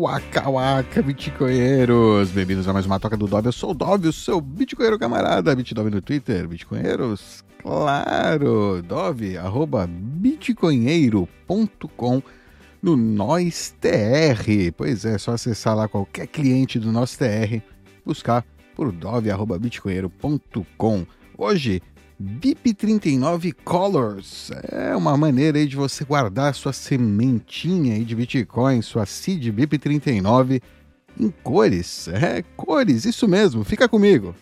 Waka 0.00 0.48
Waka, 0.48 1.02
bitcoinheiros! 1.02 2.30
Bem-vindos 2.30 2.66
a 2.66 2.72
mais 2.72 2.86
uma 2.86 2.98
toca 2.98 3.18
do 3.18 3.26
Dove. 3.26 3.48
Eu 3.48 3.52
sou 3.52 3.72
o 3.72 3.74
Dove, 3.74 4.08
o 4.08 4.12
seu 4.14 4.40
bitcoinheiro 4.40 4.98
camarada. 4.98 5.54
Bitdove 5.54 5.90
no 5.90 6.00
Twitter, 6.00 6.48
bitcoinheiros, 6.48 7.44
claro! 7.60 8.80
Dove, 8.80 9.36
arroba 9.36 9.86
bitcoinheiro.com 9.86 12.22
no 12.82 12.96
Nós 12.96 13.74
TR. 13.78 14.72
Pois 14.74 15.04
é, 15.04 15.16
é 15.16 15.18
só 15.18 15.32
acessar 15.32 15.76
lá 15.76 15.86
qualquer 15.86 16.28
cliente 16.28 16.78
do 16.78 16.90
Nós 16.90 17.14
TR, 17.14 17.60
buscar 18.02 18.42
por 18.74 18.90
dove.bitcoinheiro.com. 18.92 21.06
Hoje, 21.36 21.82
BIP39 22.20 23.54
Colors 23.64 24.50
é 24.70 24.94
uma 24.94 25.16
maneira 25.16 25.56
aí 25.56 25.66
de 25.66 25.74
você 25.74 26.04
guardar 26.04 26.54
sua 26.54 26.70
sementinha 26.70 27.94
aí 27.94 28.04
de 28.04 28.14
Bitcoin, 28.14 28.82
sua 28.82 29.06
seed 29.06 29.46
BIP39 29.46 30.60
em 31.18 31.30
cores. 31.42 32.08
É, 32.08 32.44
cores, 32.58 33.06
isso 33.06 33.26
mesmo, 33.26 33.64
fica 33.64 33.88
comigo. 33.88 34.34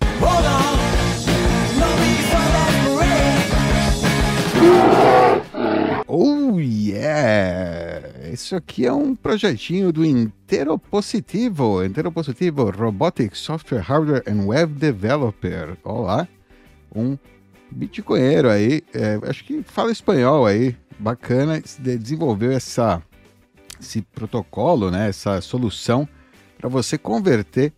Oh 6.09 6.59
yeah! 6.59 8.29
Isso 8.33 8.57
aqui 8.57 8.87
é 8.87 8.93
um 8.93 9.15
projetinho 9.15 9.93
do 9.93 10.05
Interopositivo, 10.05 11.85
Interopositivo 11.85 12.71
Robotic 12.71 13.37
Software 13.37 13.83
Hardware 13.83 14.24
and 14.27 14.47
Web 14.47 14.74
Developer. 14.80 15.77
Olá, 15.85 16.27
um 16.93 17.16
bitcoinheiro 17.71 18.51
aí, 18.51 18.83
é, 18.95 19.19
acho 19.29 19.45
que 19.45 19.63
fala 19.63 19.91
espanhol 19.91 20.47
aí, 20.47 20.77
bacana, 20.99 21.63
desenvolveu 21.79 22.53
essa, 22.53 23.03
esse 23.81 24.03
protocolo, 24.03 24.91
né, 24.91 25.09
essa 25.09 25.41
solução 25.41 26.09
para 26.59 26.69
você 26.69 26.99
converter 26.99 27.73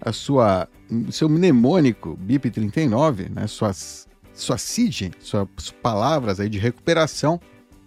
a 0.00 0.12
sua 0.12 0.68
seu 1.10 1.28
mnemônico 1.28 2.18
BIP39, 2.22 3.30
né, 3.30 3.46
suas 3.46 4.08
sua 4.34 4.58
seed, 4.58 5.12
suas 5.20 5.46
palavras 5.82 6.40
aí 6.40 6.48
de 6.48 6.58
recuperação 6.58 7.40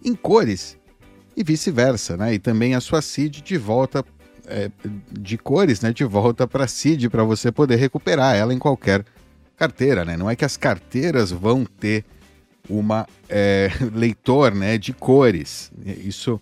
em 0.04 0.14
cores 0.14 0.78
e 1.36 1.44
vice-versa, 1.44 2.16
né? 2.16 2.34
E 2.34 2.40
também 2.40 2.76
a 2.76 2.82
sua 2.82 3.02
seed 3.02 3.42
de 3.42 3.58
volta 3.58 4.06
é, 4.48 4.72
de 5.12 5.38
cores, 5.38 5.82
né? 5.82 5.92
De 5.92 6.06
volta 6.06 6.48
para 6.48 6.68
seed 6.68 7.10
para 7.10 7.24
você 7.24 7.52
poder 7.52 7.76
recuperar 7.76 8.36
ela 8.36 8.54
em 8.54 8.60
qualquer 8.60 9.04
carteira, 9.56 10.06
né? 10.06 10.18
Não 10.18 10.30
é 10.30 10.36
que 10.36 10.46
as 10.46 10.58
carteiras 10.58 11.32
vão 11.32 11.66
ter 11.66 12.04
uma 12.70 13.08
é, 13.30 13.70
leitor, 13.94 14.54
né, 14.54 14.78
de 14.78 14.94
cores. 14.94 15.72
Isso 15.86 16.42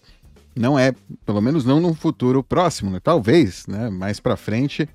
não 0.55 0.77
é, 0.77 0.93
pelo 1.25 1.41
menos 1.41 1.65
não 1.65 1.79
no 1.79 1.93
futuro 1.93 2.43
próximo, 2.43 2.91
né? 2.91 2.99
Talvez, 3.01 3.65
né, 3.67 3.89
mais 3.89 4.19
para 4.19 4.37
frente 4.37 4.87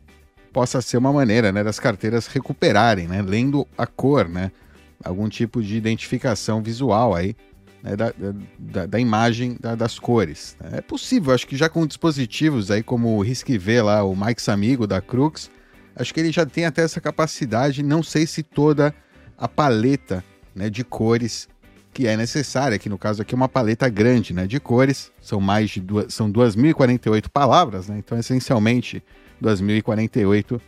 possa 0.52 0.80
ser 0.80 0.96
uma 0.96 1.12
maneira, 1.12 1.52
né, 1.52 1.62
das 1.62 1.78
carteiras 1.78 2.26
recuperarem, 2.26 3.06
né, 3.06 3.22
lendo 3.22 3.66
a 3.76 3.86
cor, 3.86 4.28
né, 4.28 4.50
algum 5.04 5.28
tipo 5.28 5.62
de 5.62 5.76
identificação 5.76 6.62
visual 6.62 7.14
aí 7.14 7.36
né, 7.82 7.94
da, 7.94 8.12
da, 8.58 8.86
da, 8.86 8.98
imagem 8.98 9.56
da, 9.60 9.74
das 9.74 9.98
cores. 9.98 10.56
É 10.72 10.80
possível, 10.80 11.34
acho 11.34 11.46
que 11.46 11.56
já 11.56 11.68
com 11.68 11.86
dispositivos 11.86 12.70
aí 12.70 12.82
como 12.82 13.16
o 13.16 13.22
RISC-V 13.22 13.82
lá, 13.82 14.02
o 14.02 14.16
Mike 14.16 14.50
Amigo 14.50 14.86
da 14.86 15.00
Crux, 15.00 15.50
acho 15.98 16.14
que 16.14 16.20
ele 16.20 16.32
já 16.32 16.46
tem 16.46 16.64
até 16.64 16.82
essa 16.82 17.00
capacidade, 17.00 17.82
não 17.82 18.02
sei 18.02 18.26
se 18.26 18.42
toda 18.42 18.94
a 19.36 19.48
paleta 19.48 20.24
né, 20.54 20.70
de 20.70 20.84
cores 20.84 21.48
que 21.92 22.06
é 22.06 22.16
necessária, 22.16 22.78
que 22.78 22.88
no 22.88 22.96
caso 22.96 23.22
aqui 23.22 23.34
é 23.34 23.36
uma 23.36 23.48
paleta 23.48 23.88
grande 23.88 24.32
né, 24.32 24.46
de 24.46 24.60
cores, 24.60 25.10
são 25.20 25.40
mais 25.40 25.70
de 25.70 25.80
duas, 25.80 26.14
são 26.14 26.30
2.048 26.30 27.28
palavras, 27.28 27.88
né, 27.88 27.98
então 27.98 28.16
essencialmente 28.16 29.02
2.048 29.42 30.60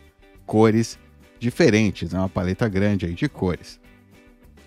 cores 0.45 0.99
diferentes, 1.39 2.11
né, 2.11 2.19
uma 2.19 2.29
paleta 2.29 2.67
grande 2.67 3.05
aí 3.05 3.13
de 3.13 3.29
cores. 3.29 3.79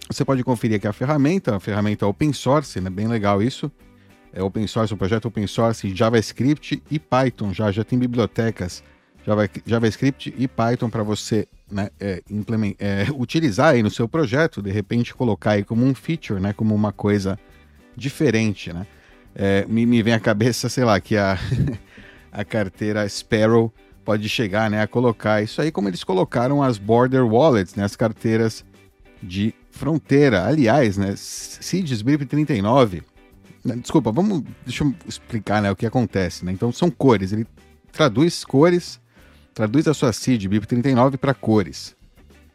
Você 0.08 0.24
pode 0.24 0.42
conferir 0.42 0.76
aqui 0.76 0.86
a 0.86 0.92
ferramenta, 0.92 1.56
a 1.56 1.60
ferramenta 1.60 2.06
open 2.06 2.32
source, 2.32 2.80
né, 2.80 2.88
bem 2.88 3.08
legal 3.08 3.42
isso, 3.42 3.70
é 4.32 4.42
open 4.42 4.66
source, 4.66 4.92
o 4.92 4.96
projeto 4.96 5.26
open 5.26 5.46
source 5.46 5.94
JavaScript 5.94 6.82
e 6.90 6.98
Python, 6.98 7.52
já, 7.52 7.70
já 7.70 7.84
tem 7.84 7.98
bibliotecas 7.98 8.82
Java, 9.26 9.48
JavaScript 9.64 10.34
e 10.36 10.46
Python 10.46 10.90
para 10.90 11.02
você 11.02 11.48
né, 11.70 11.88
é, 11.98 12.22
é, 12.78 13.06
utilizar 13.16 13.74
aí 13.74 13.82
no 13.82 13.90
seu 13.90 14.08
projeto, 14.08 14.62
de 14.62 14.70
repente 14.70 15.14
colocar 15.14 15.52
aí 15.52 15.64
como 15.64 15.84
um 15.84 15.94
feature, 15.94 16.40
né, 16.40 16.52
como 16.52 16.74
uma 16.74 16.92
coisa 16.92 17.38
diferente, 17.96 18.72
né? 18.72 18.86
É, 19.36 19.66
me, 19.66 19.84
me, 19.84 20.00
vem 20.02 20.14
à 20.14 20.20
cabeça, 20.20 20.68
sei 20.68 20.84
lá, 20.84 21.00
que 21.00 21.16
a, 21.16 21.36
a 22.30 22.44
carteira 22.44 23.08
Sparrow 23.08 23.72
pode 24.04 24.28
chegar 24.28 24.70
né, 24.70 24.80
a 24.80 24.86
colocar 24.86 25.42
isso 25.42 25.60
aí 25.60 25.72
como 25.72 25.88
eles 25.88 26.04
colocaram 26.04 26.62
as 26.62 26.78
Border 26.78 27.24
Wallets, 27.26 27.74
né, 27.74 27.84
as 27.84 27.96
carteiras 27.96 28.64
de 29.22 29.54
fronteira. 29.70 30.44
Aliás, 30.44 30.96
né, 30.96 31.14
Seeds 31.16 32.02
BIP 32.02 32.26
39, 32.26 33.02
né, 33.64 33.76
desculpa, 33.76 34.12
vamos, 34.12 34.44
deixa 34.64 34.84
eu 34.84 34.94
explicar 35.08 35.62
né, 35.62 35.70
o 35.70 35.76
que 35.76 35.86
acontece. 35.86 36.44
Né? 36.44 36.52
Então 36.52 36.70
são 36.70 36.90
cores, 36.90 37.32
ele 37.32 37.46
traduz 37.90 38.44
cores 38.44 39.00
traduz 39.54 39.86
a 39.86 39.94
sua 39.94 40.12
seed 40.12 40.44
BIP39 40.46 41.16
para 41.16 41.32
cores. 41.32 41.96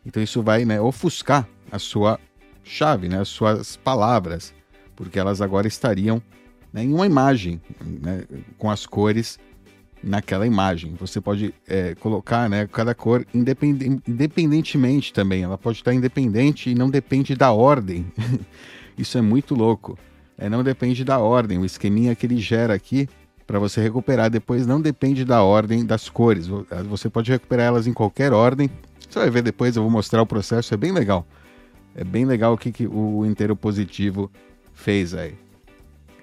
Então 0.06 0.22
isso 0.22 0.44
vai 0.44 0.66
né, 0.66 0.80
ofuscar 0.80 1.48
a 1.72 1.80
sua 1.80 2.20
chave, 2.64 3.08
né, 3.08 3.20
as 3.22 3.30
suas 3.30 3.78
palavras, 3.78 4.54
porque 4.96 5.18
elas 5.18 5.42
agora 5.42 5.68
estariam 5.68 6.22
né, 6.74 6.84
em 6.84 6.94
uma 6.94 7.06
imagem, 7.06 7.62
né, 7.82 8.24
com 8.58 8.70
as 8.70 8.86
cores 8.86 9.40
naquela 10.04 10.46
imagem. 10.46 10.94
Você 11.00 11.20
pode 11.20 11.54
é, 11.68 11.96
colocar 11.96 12.50
né, 12.50 12.68
cada 12.68 12.94
cor 12.94 13.26
independent, 13.34 14.02
independentemente 14.08 15.14
também. 15.14 15.44
Ela 15.44 15.58
pode 15.58 15.80
estar 15.80 15.94
independente 15.94 16.70
e 16.70 16.76
não 16.76 16.90
depende 16.90 17.36
da 17.36 17.52
ordem. 17.52 18.06
Isso 18.98 19.18
é 19.18 19.22
muito 19.22 19.56
louco. 19.56 19.98
É, 20.38 20.50
não 20.50 20.64
depende 20.64 21.04
da 21.04 21.20
ordem. 21.20 21.58
O 21.58 21.66
esqueminha 21.66 22.16
que 22.16 22.26
ele 22.26 22.38
gera 22.38 22.74
aqui 22.74 23.10
para 23.50 23.58
você 23.58 23.82
recuperar 23.82 24.30
depois 24.30 24.68
não 24.68 24.80
depende 24.80 25.26
da 25.26 25.42
ordem 25.42 25.84
das 25.84 26.08
cores. 26.08 26.46
Você 26.88 27.10
pode 27.10 27.32
recuperar 27.32 27.66
elas 27.66 27.88
em 27.88 27.94
qualquer 27.94 28.32
ordem. 28.32 28.70
Você 29.10 29.18
vai 29.18 29.28
ver 29.32 29.42
depois, 29.42 29.76
eu 29.76 29.82
vou 29.82 29.92
mostrar 29.92 30.22
o 30.22 30.26
processo, 30.26 30.72
é 30.72 30.78
bem 30.78 30.92
legal. 30.92 31.26
É 31.96 32.04
bem 32.04 32.26
legal 32.26 32.54
o 32.54 32.58
que, 32.60 32.72
que 32.72 32.86
o 32.86 33.26
inteiro 33.26 33.56
positivo 33.56 34.30
fez 34.72 35.16
aí. 35.16 35.34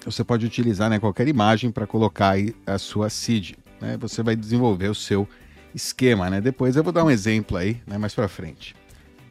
Você 0.05 0.23
pode 0.23 0.45
utilizar 0.45 0.89
né, 0.89 0.99
qualquer 0.99 1.27
imagem 1.27 1.69
para 1.69 1.85
colocar 1.85 2.29
aí 2.29 2.55
a 2.65 2.77
sua 2.77 3.09
seed. 3.09 3.55
Né? 3.81 3.97
Você 3.99 4.23
vai 4.23 4.33
desenvolver 4.33 4.87
o 4.87 4.95
seu 4.95 5.27
esquema. 5.75 6.29
Né? 6.29 6.39
Depois 6.39 6.77
eu 6.77 6.83
vou 6.83 6.93
dar 6.93 7.03
um 7.03 7.11
exemplo 7.11 7.57
aí 7.57 7.81
né, 7.85 7.97
mais 7.97 8.15
para 8.15 8.29
frente. 8.29 8.73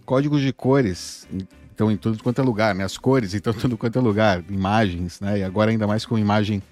Códigos 0.04 0.42
de 0.42 0.52
cores 0.52 1.26
então 1.74 1.90
em 1.90 1.96
tudo 1.96 2.22
quanto 2.22 2.42
é 2.42 2.44
lugar, 2.44 2.74
né? 2.74 2.84
As 2.84 2.98
cores 2.98 3.32
então 3.32 3.52
tudo 3.56 3.78
quanto 3.78 3.98
é 3.98 4.02
lugar, 4.02 4.44
imagens, 4.50 5.18
né? 5.18 5.38
E 5.38 5.42
agora 5.42 5.70
ainda 5.70 5.86
mais 5.86 6.04
com 6.04 6.18
imagem 6.18 6.62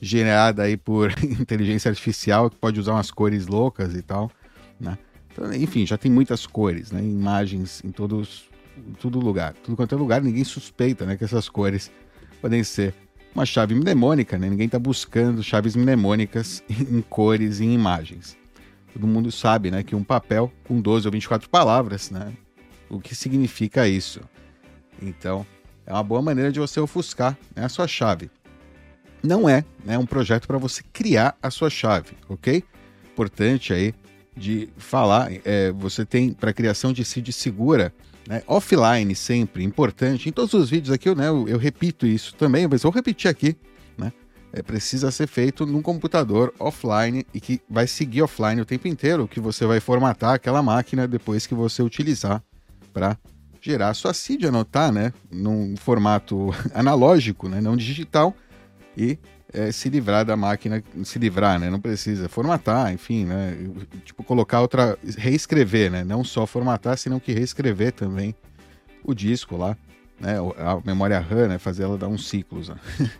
gerada 0.00 0.62
aí 0.62 0.76
por 0.76 1.12
inteligência 1.22 1.90
artificial 1.90 2.48
que 2.48 2.56
pode 2.56 2.80
usar 2.80 2.92
umas 2.92 3.10
cores 3.10 3.46
loucas 3.46 3.94
e 3.94 4.02
tal, 4.02 4.30
né? 4.80 4.96
Então, 5.32 5.52
enfim, 5.52 5.86
já 5.86 5.96
tem 5.96 6.10
muitas 6.10 6.46
cores, 6.46 6.90
né? 6.90 7.00
Imagens 7.02 7.82
em 7.84 7.92
todos, 7.92 8.48
em 8.76 8.92
todo 8.94 9.20
lugar, 9.20 9.54
tudo 9.62 9.76
quanto 9.76 9.94
é 9.94 9.98
lugar, 9.98 10.22
ninguém 10.22 10.42
suspeita, 10.42 11.04
né? 11.04 11.16
Que 11.16 11.24
essas 11.24 11.48
cores 11.48 11.90
podem 12.40 12.64
ser 12.64 12.94
uma 13.34 13.44
chave 13.44 13.74
mnemônica, 13.74 14.38
né? 14.38 14.48
Ninguém 14.48 14.66
está 14.66 14.78
buscando 14.78 15.42
chaves 15.42 15.76
mnemônicas 15.76 16.62
em 16.70 17.00
cores 17.02 17.60
e 17.60 17.64
em 17.64 17.74
imagens. 17.74 18.36
Todo 18.92 19.06
mundo 19.06 19.30
sabe, 19.30 19.70
né? 19.70 19.82
Que 19.82 19.94
um 19.94 20.02
papel 20.02 20.50
com 20.64 20.80
12 20.80 21.06
ou 21.06 21.12
24 21.12 21.48
palavras, 21.48 22.10
né? 22.10 22.32
O 22.88 22.98
que 22.98 23.14
significa 23.14 23.86
isso? 23.86 24.20
Então, 25.00 25.46
é 25.86 25.92
uma 25.92 26.02
boa 26.02 26.20
maneira 26.20 26.50
de 26.50 26.58
você 26.58 26.80
ofuscar 26.80 27.38
né, 27.54 27.64
a 27.64 27.68
sua 27.68 27.86
chave 27.86 28.28
não 29.22 29.48
é 29.48 29.64
né, 29.84 29.98
um 29.98 30.06
projeto 30.06 30.46
para 30.46 30.58
você 30.58 30.82
criar 30.92 31.36
a 31.42 31.50
sua 31.50 31.70
chave, 31.70 32.12
ok? 32.28 32.62
Importante 33.12 33.72
aí 33.72 33.94
de 34.36 34.68
falar, 34.78 35.30
é, 35.44 35.70
você 35.72 36.04
tem 36.04 36.32
para 36.32 36.52
criação 36.52 36.92
de 36.92 37.04
seed 37.04 37.28
segura, 37.30 37.92
né, 38.26 38.42
offline 38.46 39.14
sempre, 39.14 39.62
importante. 39.64 40.28
Em 40.28 40.32
todos 40.32 40.54
os 40.54 40.70
vídeos 40.70 40.92
aqui 40.92 41.08
eu, 41.08 41.14
né, 41.14 41.28
eu, 41.28 41.48
eu 41.48 41.58
repito 41.58 42.06
isso 42.06 42.34
também, 42.34 42.66
mas 42.66 42.82
vou 42.82 42.92
repetir 42.92 43.30
aqui, 43.30 43.56
né? 43.98 44.12
É, 44.52 44.62
precisa 44.62 45.12
ser 45.12 45.28
feito 45.28 45.64
num 45.64 45.80
computador 45.80 46.52
offline 46.58 47.24
e 47.32 47.40
que 47.40 47.60
vai 47.68 47.86
seguir 47.86 48.22
offline 48.22 48.60
o 48.60 48.64
tempo 48.64 48.88
inteiro, 48.88 49.28
que 49.28 49.38
você 49.38 49.64
vai 49.64 49.78
formatar 49.78 50.34
aquela 50.34 50.60
máquina 50.60 51.06
depois 51.06 51.46
que 51.46 51.54
você 51.54 51.82
utilizar 51.82 52.42
para 52.92 53.16
gerar 53.60 53.90
a 53.90 53.94
sua 53.94 54.12
seed, 54.12 54.44
anotar, 54.44 54.90
né, 54.90 55.12
num 55.30 55.76
formato 55.76 56.50
analógico, 56.74 57.48
né, 57.48 57.60
não 57.60 57.76
digital, 57.76 58.34
e 58.96 59.18
é, 59.52 59.72
se 59.72 59.88
livrar 59.88 60.24
da 60.24 60.36
máquina, 60.36 60.82
se 61.04 61.18
livrar, 61.18 61.58
né? 61.58 61.70
Não 61.70 61.80
precisa 61.80 62.28
formatar, 62.28 62.92
enfim, 62.92 63.24
né? 63.24 63.56
Tipo, 64.04 64.22
colocar 64.22 64.60
outra. 64.60 64.98
reescrever, 65.16 65.90
né? 65.90 66.04
Não 66.04 66.22
só 66.22 66.46
formatar, 66.46 66.96
senão 66.96 67.18
que 67.18 67.32
reescrever 67.32 67.92
também 67.92 68.34
o 69.04 69.14
disco 69.14 69.56
lá, 69.56 69.76
né? 70.20 70.36
A 70.58 70.80
memória 70.84 71.18
RAM, 71.18 71.48
né? 71.48 71.58
Fazer 71.58 71.84
ela 71.84 71.98
dar 71.98 72.08
uns 72.08 72.28
ciclos. 72.28 72.68
Né? 72.68 72.76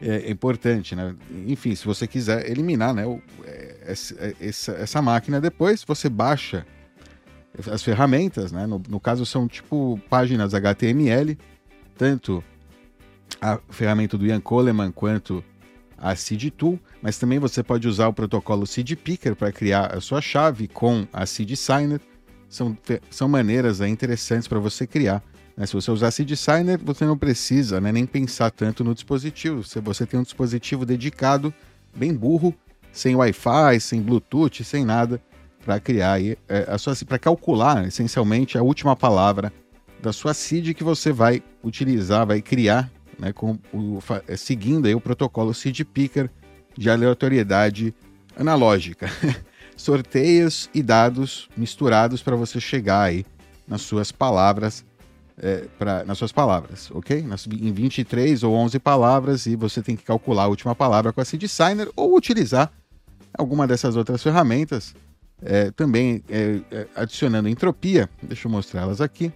é, 0.00 0.16
é, 0.16 0.30
importante, 0.30 0.94
né? 0.94 1.14
Enfim, 1.46 1.74
se 1.74 1.84
você 1.84 2.06
quiser 2.06 2.48
eliminar, 2.48 2.94
né? 2.94 3.04
É, 3.44 3.76
essa, 3.86 4.34
essa, 4.40 4.72
essa 4.72 5.02
máquina 5.02 5.40
depois, 5.40 5.84
você 5.84 6.08
baixa 6.08 6.64
as 7.70 7.82
ferramentas, 7.82 8.52
né? 8.52 8.66
No, 8.66 8.80
no, 8.88 9.00
caso 9.00 9.26
são 9.26 9.46
tipo 9.46 10.00
páginas 10.08 10.54
HTML, 10.54 11.36
tanto 11.98 12.42
a 13.42 13.58
ferramenta 13.68 14.16
do 14.16 14.24
Ian 14.24 14.40
Coleman 14.40 14.92
quanto 14.92 15.44
a 15.98 16.14
Seed 16.14 16.50
Tool, 16.50 16.78
mas 17.02 17.18
também 17.18 17.40
você 17.40 17.62
pode 17.62 17.88
usar 17.88 18.06
o 18.06 18.12
protocolo 18.12 18.66
Seed 18.66 18.92
Picker 18.94 19.34
para 19.34 19.50
criar 19.50 19.86
a 19.86 20.00
sua 20.00 20.20
chave 20.20 20.68
com 20.68 21.06
a 21.12 21.26
Seed 21.26 21.56
Signer. 21.56 22.00
São, 22.48 22.76
são 23.10 23.28
maneiras 23.28 23.80
aí, 23.80 23.90
interessantes 23.90 24.46
para 24.46 24.60
você 24.60 24.86
criar. 24.86 25.22
Né? 25.56 25.66
Se 25.66 25.72
você 25.72 25.90
usar 25.90 26.12
Seed 26.12 26.30
Signer, 26.34 26.78
você 26.82 27.04
não 27.04 27.18
precisa 27.18 27.80
né, 27.80 27.90
nem 27.90 28.06
pensar 28.06 28.50
tanto 28.50 28.84
no 28.84 28.94
dispositivo. 28.94 29.64
Se 29.64 29.80
você 29.80 30.06
tem 30.06 30.20
um 30.20 30.22
dispositivo 30.22 30.86
dedicado, 30.86 31.52
bem 31.94 32.14
burro, 32.14 32.54
sem 32.92 33.16
Wi-Fi, 33.16 33.80
sem 33.80 34.02
Bluetooth, 34.02 34.62
sem 34.62 34.84
nada, 34.84 35.20
para 35.64 35.80
criar 35.80 36.12
aí, 36.12 36.36
é, 36.48 36.66
a 36.68 36.78
sua 36.78 36.94
para 37.06 37.18
calcular 37.18 37.86
essencialmente 37.86 38.56
a 38.56 38.62
última 38.62 38.94
palavra 38.94 39.52
da 40.00 40.12
sua 40.12 40.34
seed 40.34 40.74
que 40.74 40.82
você 40.82 41.12
vai 41.12 41.42
utilizar, 41.62 42.26
vai 42.26 42.42
criar, 42.42 42.90
né, 43.22 43.32
com 43.32 43.56
o, 43.72 44.00
é, 44.26 44.36
seguindo 44.36 44.86
aí 44.86 44.94
o 44.96 45.00
protocolo 45.00 45.54
seed 45.54 45.80
picker 45.84 46.28
de 46.76 46.90
aleatoriedade 46.90 47.94
analógica. 48.36 49.08
Sorteios 49.76 50.68
e 50.74 50.82
dados 50.82 51.48
misturados 51.56 52.20
para 52.20 52.34
você 52.34 52.60
chegar 52.60 53.02
aí 53.02 53.24
nas 53.66 53.82
suas 53.82 54.10
palavras, 54.10 54.84
é, 55.38 55.66
pra, 55.78 56.04
nas 56.04 56.18
suas 56.18 56.32
palavras, 56.32 56.90
ok? 56.90 57.22
Nas, 57.22 57.46
em 57.46 57.72
23 57.72 58.42
ou 58.42 58.54
11 58.54 58.80
palavras 58.80 59.46
e 59.46 59.54
você 59.54 59.80
tem 59.80 59.94
que 59.94 60.02
calcular 60.02 60.44
a 60.44 60.48
última 60.48 60.74
palavra 60.74 61.12
com 61.12 61.20
a 61.20 61.24
seed 61.24 61.44
signer 61.46 61.88
ou 61.94 62.16
utilizar 62.16 62.72
alguma 63.38 63.68
dessas 63.68 63.94
outras 63.94 64.20
ferramentas 64.20 64.94
é, 65.40 65.70
também 65.70 66.24
é, 66.28 66.60
é, 66.72 66.86
adicionando 66.96 67.48
entropia, 67.48 68.10
deixa 68.20 68.48
eu 68.48 68.52
mostrá-las 68.52 69.00
aqui. 69.00 69.32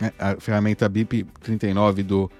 É, 0.00 0.12
a 0.18 0.36
ferramenta 0.38 0.88
BIP 0.88 1.24
39 1.40 2.02
do, 2.02 2.30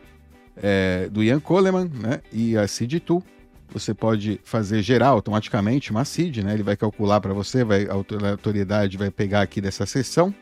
é, 0.62 1.08
do 1.10 1.22
Ian 1.22 1.40
Coleman 1.40 1.90
né, 1.94 2.20
e 2.32 2.56
a 2.56 2.66
Seed 2.66 3.00
Tool. 3.00 3.22
Você 3.70 3.92
pode 3.92 4.40
fazer 4.44 4.80
gerar 4.80 5.08
automaticamente 5.08 5.90
uma 5.90 6.02
seed, 6.02 6.38
né? 6.38 6.54
Ele 6.54 6.62
vai 6.62 6.74
calcular 6.74 7.20
para 7.20 7.34
você, 7.34 7.62
vai, 7.62 7.86
a 7.86 7.92
autoridade 7.92 8.96
vai 8.96 9.10
pegar 9.10 9.42
aqui 9.42 9.60
dessa 9.60 9.84
seção, 9.84 10.34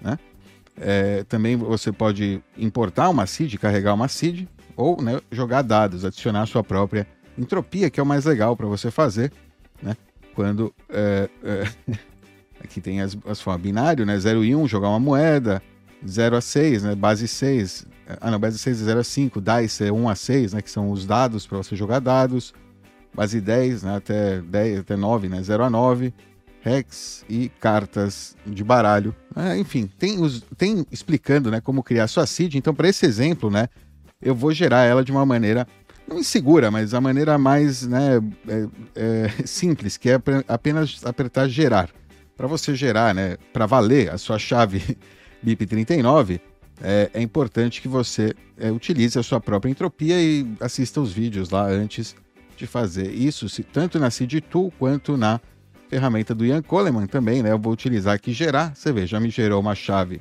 né? 0.00 0.18
É, 0.76 1.22
também 1.24 1.54
você 1.54 1.92
pode 1.92 2.42
importar 2.58 3.08
uma 3.08 3.24
seed, 3.24 3.54
carregar 3.54 3.94
uma 3.94 4.08
seed, 4.08 4.48
ou 4.76 5.00
né, 5.00 5.20
jogar 5.30 5.62
dados, 5.62 6.04
adicionar 6.04 6.46
sua 6.46 6.64
própria 6.64 7.06
entropia, 7.38 7.88
que 7.88 8.00
é 8.00 8.02
o 8.02 8.06
mais 8.06 8.24
legal 8.24 8.56
para 8.56 8.66
você 8.66 8.90
fazer, 8.90 9.30
né? 9.80 9.96
quando 10.34 10.74
é, 10.88 11.28
é, 11.42 11.94
aqui 12.62 12.80
tem 12.80 13.00
as, 13.00 13.16
as 13.26 13.40
formas 13.40 13.62
binário, 13.62 14.04
né? 14.04 14.18
0 14.18 14.44
e 14.44 14.54
1, 14.54 14.60
um, 14.60 14.68
jogar 14.68 14.88
uma 14.88 15.00
moeda, 15.00 15.62
0 16.06 16.36
a 16.36 16.40
6, 16.40 16.82
né? 16.82 16.94
Base 16.94 17.28
6. 17.28 17.86
Ah, 18.20 18.30
não, 18.30 18.38
base 18.38 18.58
6 18.58 18.82
é 18.82 18.84
0 18.84 19.00
a 19.00 19.04
5, 19.04 19.40
dice 19.40 19.84
é 19.84 19.92
1 19.92 20.08
a 20.08 20.14
6, 20.14 20.52
né? 20.54 20.62
Que 20.62 20.70
são 20.70 20.90
os 20.90 21.06
dados 21.06 21.46
para 21.46 21.58
você 21.58 21.76
jogar 21.76 22.00
dados. 22.00 22.52
Base 23.14 23.40
10, 23.40 23.82
né? 23.82 23.96
Até 23.96 24.40
10, 24.40 24.80
até 24.80 24.96
9, 24.96 25.28
né? 25.28 25.42
0 25.42 25.64
a 25.64 25.70
9. 25.70 26.12
Hex 26.64 27.24
e 27.28 27.48
cartas 27.60 28.36
de 28.46 28.62
baralho. 28.62 29.14
É, 29.34 29.58
enfim, 29.58 29.90
tem, 29.98 30.20
os, 30.20 30.42
tem 30.56 30.86
explicando 30.92 31.50
né, 31.50 31.60
como 31.60 31.82
criar 31.82 32.06
sua 32.06 32.24
seed. 32.26 32.54
Então, 32.54 32.74
para 32.74 32.88
esse 32.88 33.04
exemplo, 33.04 33.50
né, 33.50 33.68
eu 34.20 34.34
vou 34.34 34.52
gerar 34.52 34.84
ela 34.84 35.04
de 35.04 35.10
uma 35.10 35.26
maneira 35.26 35.66
não 36.06 36.18
insegura, 36.18 36.70
mas 36.70 36.94
a 36.94 37.00
maneira 37.00 37.38
mais 37.38 37.86
né, 37.86 38.20
é, 38.48 38.68
é, 38.94 39.28
simples, 39.46 39.96
que 39.96 40.10
é 40.10 40.20
apenas 40.48 41.04
apertar 41.04 41.48
gerar. 41.48 41.90
Para 42.36 42.46
você 42.46 42.74
gerar, 42.74 43.14
né, 43.14 43.36
para 43.52 43.66
valer 43.66 44.10
a 44.10 44.18
sua 44.18 44.38
chave 44.38 44.96
BIP39, 45.44 46.40
é, 46.82 47.10
é, 47.14 47.22
importante 47.22 47.80
que 47.80 47.88
você 47.88 48.34
é, 48.58 48.70
utilize 48.70 49.18
a 49.18 49.22
sua 49.22 49.40
própria 49.40 49.70
entropia 49.70 50.20
e 50.20 50.46
assista 50.60 51.00
os 51.00 51.12
vídeos 51.12 51.50
lá 51.50 51.64
antes 51.66 52.16
de 52.56 52.66
fazer 52.66 53.10
isso, 53.10 53.48
se, 53.48 53.62
tanto 53.62 53.98
na 53.98 54.10
Seed 54.10 54.40
Tool 54.50 54.72
quanto 54.78 55.16
na 55.16 55.40
ferramenta 55.88 56.34
do 56.34 56.44
Ian 56.44 56.62
Coleman 56.62 57.06
também, 57.06 57.42
né? 57.42 57.52
Eu 57.52 57.58
vou 57.58 57.72
utilizar 57.72 58.14
aqui 58.14 58.32
gerar, 58.32 58.74
você 58.74 58.92
vê, 58.92 59.06
já 59.06 59.20
me 59.20 59.30
gerou 59.30 59.60
uma 59.60 59.74
chave 59.74 60.20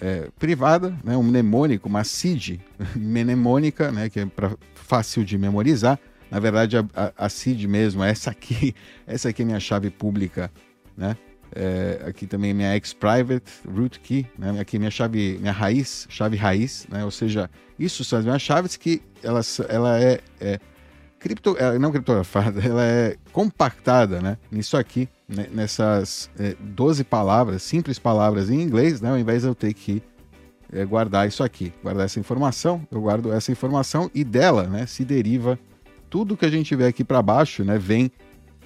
é, 0.00 0.28
privada, 0.38 0.96
né, 1.04 1.16
um 1.16 1.22
mnemônico, 1.22 1.88
uma 1.88 2.04
CID 2.04 2.60
mnemônica, 2.96 3.92
né, 3.92 4.08
que 4.08 4.20
é 4.20 4.26
pra, 4.26 4.56
fácil 4.74 5.24
de 5.24 5.36
memorizar. 5.36 5.98
Na 6.30 6.40
verdade, 6.40 6.76
a, 6.76 6.84
a, 6.94 7.26
a 7.26 7.28
CID 7.28 7.68
mesmo, 7.68 8.02
essa 8.02 8.30
aqui, 8.30 8.74
essa 9.06 9.28
aqui 9.28 9.42
é 9.42 9.44
minha 9.44 9.60
chave 9.60 9.90
pública, 9.90 10.50
né? 10.96 11.16
É, 11.56 12.02
aqui 12.06 12.26
também 12.26 12.52
minha 12.52 12.74
ex-private 12.74 13.50
root 13.72 14.00
key, 14.00 14.26
né? 14.36 14.58
Aqui 14.60 14.76
minha 14.76 14.90
chave, 14.90 15.38
minha 15.40 15.52
raiz, 15.52 16.06
chave 16.10 16.36
raiz, 16.36 16.84
né? 16.90 17.04
Ou 17.04 17.12
seja, 17.12 17.48
isso 17.78 18.04
são 18.04 18.18
as 18.18 18.24
minhas 18.24 18.42
chaves 18.42 18.76
que 18.76 19.00
elas, 19.22 19.60
ela 19.68 20.00
é, 20.00 20.20
é 20.40 20.58
cripto, 21.20 21.56
é, 21.56 21.78
não 21.78 21.92
criptografada, 21.92 22.60
ela 22.66 22.84
é 22.84 23.16
compactada, 23.32 24.20
né? 24.20 24.36
Nisso 24.50 24.76
aqui, 24.76 25.08
né? 25.28 25.46
nessas 25.52 26.28
é, 26.38 26.56
12 26.58 27.04
palavras, 27.04 27.62
simples 27.62 27.98
palavras 27.98 28.50
em 28.50 28.60
inglês, 28.60 29.00
né? 29.00 29.10
Ao 29.10 29.18
invés 29.18 29.42
de 29.42 29.48
eu 29.48 29.54
ter 29.54 29.72
que 29.74 30.02
é, 30.72 30.84
guardar 30.84 31.28
isso 31.28 31.44
aqui, 31.44 31.72
guardar 31.82 32.04
essa 32.04 32.18
informação, 32.18 32.86
eu 32.90 33.00
guardo 33.00 33.32
essa 33.32 33.52
informação 33.52 34.10
e 34.12 34.24
dela, 34.24 34.64
né? 34.64 34.86
Se 34.86 35.04
deriva 35.04 35.58
tudo 36.10 36.36
que 36.36 36.44
a 36.44 36.50
gente 36.50 36.74
vê 36.76 36.86
aqui 36.86 37.02
para 37.02 37.22
baixo, 37.22 37.64
né? 37.64 37.78
Vem 37.78 38.10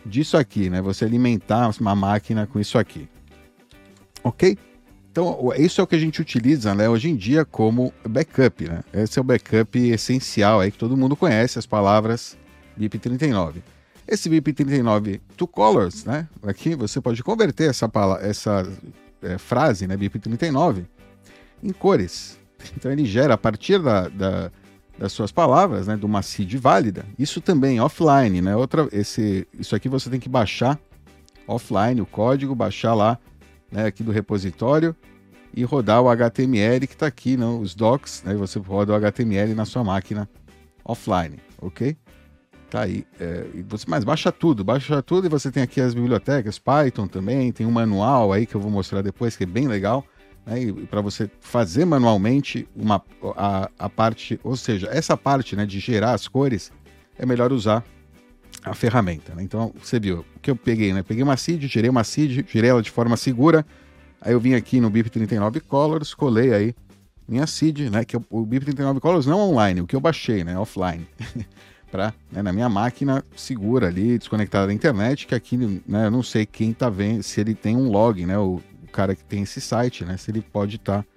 disso 0.05 0.37
aqui, 0.37 0.71
né? 0.71 0.81
Você 0.83 1.05
alimentar 1.05 1.71
uma 1.81 1.95
máquina 1.95 2.47
com 2.47 2.59
isso 2.59 2.79
aqui, 2.79 3.09
ok? 4.23 4.57
Então, 5.11 5.53
isso 5.57 5.81
é 5.81 5.85
o 5.85 5.87
que 5.87 5.97
a 5.97 5.99
gente 5.99 6.21
utiliza 6.21 6.75
né, 6.77 6.89
hoje 6.89 7.11
em 7.11 7.17
dia 7.17 7.45
como 7.45 7.93
backup. 8.09 8.69
Né? 8.69 8.85
Esse 8.93 9.19
é 9.19 9.21
o 9.21 9.25
backup 9.25 9.77
essencial 9.77 10.61
aí 10.61 10.71
que 10.71 10.79
todo 10.79 10.97
mundo 10.97 11.17
conhece, 11.17 11.59
as 11.59 11.67
palavras 11.67 12.39
BIP39. 12.79 13.57
Esse 14.07 14.31
BIP39 14.31 15.21
to 15.37 15.47
colors, 15.47 16.05
né? 16.05 16.29
Aqui 16.43 16.75
você 16.75 17.01
pode 17.01 17.23
converter 17.23 17.69
essa, 17.69 17.91
essa 18.23 18.67
é, 19.21 19.37
frase, 19.37 19.87
né, 19.87 19.97
BIP39, 19.97 20.87
em 21.63 21.73
cores. 21.73 22.39
Então 22.77 22.91
ele 22.91 23.05
gera 23.05 23.35
a 23.35 23.39
partir 23.39 23.83
da, 23.83 24.09
da, 24.09 24.53
das 24.99 25.13
suas 25.13 25.31
palavras, 25.31 25.87
né, 25.87 25.97
de 25.97 26.05
uma 26.05 26.23
seed 26.23 26.55
válida. 26.57 27.07
Isso 27.19 27.41
também 27.41 27.81
offline, 27.81 28.43
né? 28.43 28.57
Outra, 28.57 28.89
esse, 28.93 29.47
isso 29.59 29.77
aqui 29.77 29.89
você 29.89 30.11
tem 30.11 30.19
que 30.19 30.29
baixar 30.29 30.79
offline 31.47 32.01
o 32.01 32.07
código, 32.07 32.55
baixar 32.55 32.95
lá, 32.95 33.19
né, 33.71 33.87
aqui 33.87 34.03
do 34.03 34.11
repositório 34.11 34.95
e 35.55 35.65
rodar 35.65 36.03
o 36.03 36.09
HTML 36.09 36.87
que 36.87 36.93
está 36.93 37.07
aqui, 37.07 37.37
não, 37.37 37.61
os 37.61 37.75
docs, 37.75 38.23
né? 38.25 38.35
Você 38.35 38.59
roda 38.59 38.93
o 38.93 38.97
HTML 38.97 39.55
na 39.55 39.65
sua 39.65 39.83
máquina 39.83 40.29
offline, 40.85 41.39
ok? 41.61 41.97
Tá 42.71 42.83
aí. 42.83 43.07
É, 43.19 43.47
você, 43.67 43.87
mas 43.89 44.05
baixa 44.05 44.31
tudo, 44.31 44.63
baixa 44.63 45.03
tudo 45.03 45.27
e 45.27 45.31
você 45.31 45.51
tem 45.51 45.63
aqui 45.63 45.81
as 45.81 45.95
bibliotecas, 45.95 46.59
Python 46.59 47.07
também, 47.07 47.51
tem 47.51 47.67
um 47.67 47.71
manual 47.71 48.33
aí 48.33 48.47
que 48.47 48.55
eu 48.55 48.61
vou 48.61 48.71
mostrar 48.71 49.01
depois, 49.01 49.37
que 49.37 49.45
é 49.45 49.47
bem 49.47 49.67
legal. 49.69 50.05
Né, 50.47 50.73
para 50.91 51.01
você 51.01 51.31
fazer 51.41 51.85
manualmente 51.85 52.69
uma, 52.75 53.03
a, 53.37 53.71
a 53.79 53.89
parte, 53.89 54.41
ou 54.43 54.57
seja, 54.57 54.89
essa 54.91 55.17
parte 55.17 55.55
né, 55.55 55.67
de 55.67 55.79
gerar 55.79 56.13
as 56.13 56.27
cores, 56.27 56.73
é 57.19 57.27
melhor 57.27 57.53
usar 57.53 57.85
a 58.65 58.75
ferramenta. 58.75 59.35
Né? 59.35 59.43
Então, 59.43 59.73
você 59.83 59.99
viu 60.01 60.25
o 60.37 60.41
que 60.41 60.51
eu 60.51 60.57
peguei, 60.57 60.93
né? 60.93 61.03
Peguei 61.03 61.23
uma 61.23 61.37
seed, 61.37 61.65
gerei 61.65 61.91
uma 61.91 62.05
seed, 62.05 62.47
gerei 62.49 62.71
ela 62.71 62.83
de 62.83 62.91
forma 62.91 63.17
segura. 63.17 63.65
Aí 64.21 64.33
eu 64.33 64.41
vim 64.41 64.55
aqui 64.55 64.81
no 64.81 64.91
BIP39 64.91 65.61
Colors, 65.61 66.15
colei 66.15 66.53
aí 66.53 66.75
minha 67.27 67.47
seed, 67.47 67.91
né? 67.91 68.05
Que 68.05 68.17
é 68.17 68.21
o 68.31 68.47
BIP39 68.47 69.01
Colors 69.01 69.27
não 69.27 69.39
online, 69.39 69.81
o 69.81 69.87
que 69.87 69.95
eu 69.95 70.01
baixei, 70.01 70.45
né? 70.45 70.59
Offline. 70.59 71.07
para 71.91 72.15
né, 72.31 72.43
na 72.43 72.53
minha 72.53 72.69
máquina 72.69 73.25
segura 73.35 73.89
ali, 73.89 74.19
desconectada 74.19 74.67
da 74.67 74.73
internet, 74.73 75.27
que 75.27 75.35
aqui, 75.35 75.57
né, 75.87 76.07
eu 76.07 76.11
não 76.11 76.23
sei 76.23 76.47
quem 76.47 76.73
tá 76.73 76.89
vendo, 76.89 77.23
se 77.23 77.41
ele 77.41 77.55
tem 77.55 77.77
um 77.77 77.91
log, 77.91 78.25
né, 78.25 78.35
cara 78.99 79.15
que 79.15 79.23
tem 79.23 79.45
esse 79.45 79.61
site, 79.61 80.05
né, 80.05 80.17
se 80.17 80.29
ele 80.29 80.43
pode 80.43 80.75
estar, 80.75 81.05
tá, 81.05 81.09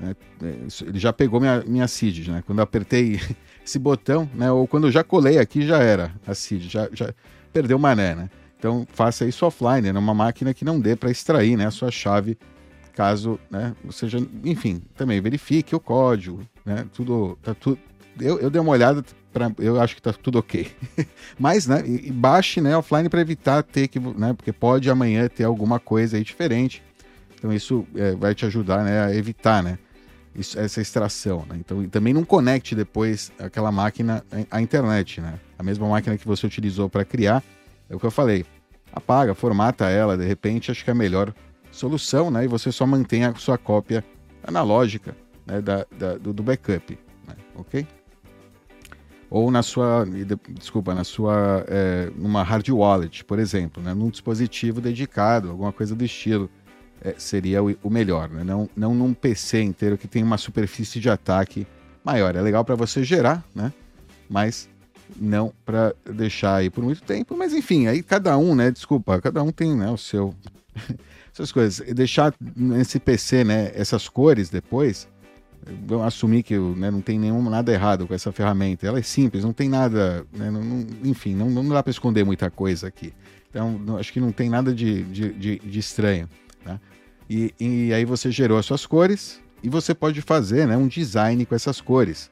né, 0.00 0.14
é, 0.44 0.86
ele 0.86 0.96
já 0.96 1.12
pegou 1.12 1.40
minha, 1.40 1.60
minha 1.66 1.88
seed, 1.88 2.28
né, 2.28 2.40
quando 2.46 2.60
eu 2.60 2.62
apertei 2.62 3.20
esse 3.66 3.80
botão, 3.80 4.30
né, 4.32 4.48
ou 4.52 4.64
quando 4.68 4.86
eu 4.86 4.92
já 4.92 5.02
colei 5.02 5.36
aqui, 5.36 5.66
já 5.66 5.78
era 5.78 6.14
a 6.24 6.36
seed, 6.36 6.70
já, 6.70 6.88
já 6.92 7.12
perdeu 7.52 7.80
mané, 7.80 8.14
né, 8.14 8.30
então 8.56 8.86
faça 8.92 9.26
isso 9.26 9.44
offline, 9.44 9.90
numa 9.90 10.14
né, 10.14 10.18
máquina 10.18 10.54
que 10.54 10.64
não 10.64 10.78
dê 10.78 10.94
para 10.94 11.10
extrair, 11.10 11.56
né, 11.56 11.66
a 11.66 11.70
sua 11.72 11.90
chave, 11.90 12.38
caso, 12.94 13.40
né, 13.50 13.74
seja, 13.90 14.18
enfim, 14.44 14.80
também 14.94 15.20
verifique 15.20 15.74
o 15.74 15.80
código, 15.80 16.46
né, 16.64 16.86
tudo, 16.92 17.36
tá 17.42 17.54
tudo, 17.54 17.76
eu, 18.20 18.38
eu 18.38 18.50
dei 18.50 18.60
uma 18.60 18.70
olhada, 18.70 19.04
pra, 19.32 19.50
eu 19.58 19.80
acho 19.80 19.96
que 19.96 20.00
tá 20.00 20.12
tudo 20.12 20.38
ok. 20.38 20.68
Mas, 21.36 21.66
né, 21.66 21.82
e, 21.84 22.10
baixe, 22.12 22.60
né, 22.60 22.76
offline 22.76 23.08
para 23.08 23.20
evitar 23.20 23.64
ter 23.64 23.88
que, 23.88 23.98
né, 23.98 24.32
porque 24.32 24.52
pode 24.52 24.88
amanhã 24.88 25.28
ter 25.28 25.42
alguma 25.42 25.80
coisa 25.80 26.16
aí 26.16 26.22
diferente. 26.22 26.82
Então 27.38 27.52
isso 27.52 27.86
é, 27.94 28.14
vai 28.14 28.34
te 28.34 28.46
ajudar, 28.46 28.84
né, 28.84 29.04
a 29.04 29.14
evitar, 29.14 29.62
né, 29.62 29.78
isso, 30.34 30.58
essa 30.58 30.80
extração, 30.80 31.44
né? 31.48 31.56
Então, 31.58 31.86
também 31.88 32.12
não 32.12 32.24
conecte 32.24 32.74
depois 32.74 33.32
aquela 33.38 33.72
máquina 33.72 34.24
à 34.50 34.60
internet, 34.60 35.20
né? 35.20 35.40
A 35.58 35.62
mesma 35.62 35.88
máquina 35.88 36.16
que 36.18 36.26
você 36.26 36.46
utilizou 36.46 36.90
para 36.90 37.04
criar, 37.04 37.42
é 37.88 37.96
o 37.96 37.98
que 37.98 38.06
eu 38.06 38.10
falei. 38.10 38.44
apaga, 38.92 39.34
formata 39.34 39.88
ela, 39.88 40.16
de 40.16 40.26
repente, 40.26 40.70
acho 40.70 40.84
que 40.84 40.90
é 40.90 40.92
a 40.92 40.96
melhor 40.96 41.32
solução, 41.70 42.30
né? 42.30 42.44
E 42.44 42.48
você 42.48 42.70
só 42.70 42.86
mantém 42.86 43.24
a 43.24 43.34
sua 43.34 43.56
cópia 43.56 44.04
analógica 44.46 45.16
né? 45.46 45.60
da, 45.60 45.86
da 45.98 46.18
do, 46.18 46.32
do, 46.32 46.42
backup, 46.42 46.98
né? 47.26 47.34
ok? 47.54 47.86
Ou 49.28 49.50
na 49.50 49.62
sua, 49.62 50.06
desculpa, 50.50 50.94
na 50.94 51.02
sua, 51.02 51.64
é, 51.68 52.10
numa 52.14 52.42
hard 52.42 52.68
wallet, 52.68 53.24
por 53.24 53.38
exemplo, 53.38 53.82
né? 53.82 53.92
num 53.92 54.08
dispositivo 54.08 54.80
dedicado, 54.80 55.50
alguma 55.50 55.72
coisa 55.72 55.94
do 55.94 56.04
estilo, 56.04 56.48
é, 57.00 57.14
seria 57.18 57.62
o, 57.62 57.76
o, 57.82 57.90
melhor, 57.90 58.28
né? 58.28 58.44
Não, 58.44 58.68
não 58.76 58.94
num 58.94 59.12
PC 59.12 59.62
inteiro 59.62 59.98
que 59.98 60.08
tem 60.08 60.22
uma 60.22 60.38
superfície 60.38 60.98
de 60.98 61.10
ataque 61.10 61.66
maior. 62.04 62.34
É 62.34 62.40
legal 62.40 62.64
para 62.64 62.74
você 62.74 63.04
gerar, 63.04 63.44
né? 63.54 63.72
Mas 64.28 64.68
não 65.14 65.52
para 65.64 65.94
deixar 66.04 66.56
aí 66.56 66.70
por 66.70 66.82
muito 66.82 67.02
tempo. 67.02 67.36
Mas 67.36 67.52
enfim, 67.52 67.86
aí 67.86 68.02
cada 68.02 68.36
um, 68.36 68.54
né? 68.54 68.70
Desculpa, 68.70 69.20
cada 69.20 69.42
um 69.42 69.52
tem 69.52 69.76
né, 69.76 69.90
o 69.90 69.96
seu 69.96 70.34
essas 71.32 71.52
coisas. 71.52 71.86
E 71.86 71.94
deixar 71.94 72.34
nesse 72.56 72.98
PC, 72.98 73.44
né, 73.44 73.70
essas 73.74 74.08
cores 74.08 74.48
depois, 74.48 75.08
eu 75.88 76.02
assumir 76.02 76.42
que 76.42 76.58
né, 76.58 76.90
não 76.90 77.00
tem 77.00 77.18
nenhum 77.18 77.42
nada 77.48 77.72
errado 77.72 78.06
com 78.06 78.14
essa 78.14 78.32
ferramenta. 78.32 78.86
Ela 78.86 78.98
é 78.98 79.02
simples, 79.02 79.44
não 79.44 79.52
tem 79.52 79.68
nada, 79.68 80.24
né, 80.32 80.50
não, 80.50 80.62
não, 80.62 80.86
enfim, 81.04 81.34
não, 81.34 81.50
não 81.50 81.68
dá 81.68 81.82
para 81.82 81.90
esconder 81.90 82.24
muita 82.24 82.50
coisa 82.50 82.86
aqui. 82.88 83.12
Então, 83.50 83.96
acho 83.98 84.12
que 84.12 84.20
não 84.20 84.32
tem 84.32 84.50
nada 84.50 84.74
de, 84.74 85.02
de, 85.04 85.32
de, 85.32 85.58
de 85.58 85.78
estranho. 85.78 86.28
Né? 86.66 86.80
E, 87.30 87.54
e, 87.58 87.94
aí 87.94 88.04
você 88.04 88.30
gerou 88.30 88.58
as 88.58 88.66
suas 88.66 88.84
cores 88.84 89.40
e 89.62 89.68
você 89.68 89.94
pode 89.94 90.20
fazer 90.20 90.66
né, 90.66 90.76
um 90.76 90.86
design 90.86 91.44
com 91.46 91.54
essas 91.54 91.80
cores 91.80 92.30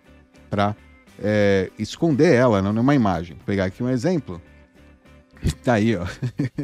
para 0.50 0.76
é, 1.23 1.71
esconder 1.79 2.35
ela 2.35 2.61
né, 2.61 2.71
numa 2.71 2.95
imagem. 2.95 3.37
Vou 3.37 3.47
pegar 3.47 3.64
aqui 3.64 3.83
um 3.83 3.88
exemplo. 3.88 4.41
Tá 5.62 5.75
aí, 5.75 5.97
ó. 5.97 6.07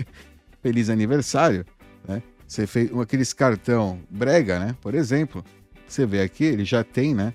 Feliz 0.62 0.88
aniversário. 0.90 1.64
Né? 2.06 2.22
Você 2.46 2.66
fez 2.66 2.90
aqueles 2.98 3.32
cartão 3.32 4.00
brega, 4.10 4.58
né? 4.58 4.76
Por 4.80 4.94
exemplo, 4.94 5.44
você 5.86 6.06
vê 6.06 6.22
aqui, 6.22 6.44
ele 6.44 6.64
já 6.64 6.82
tem, 6.82 7.14
né? 7.14 7.34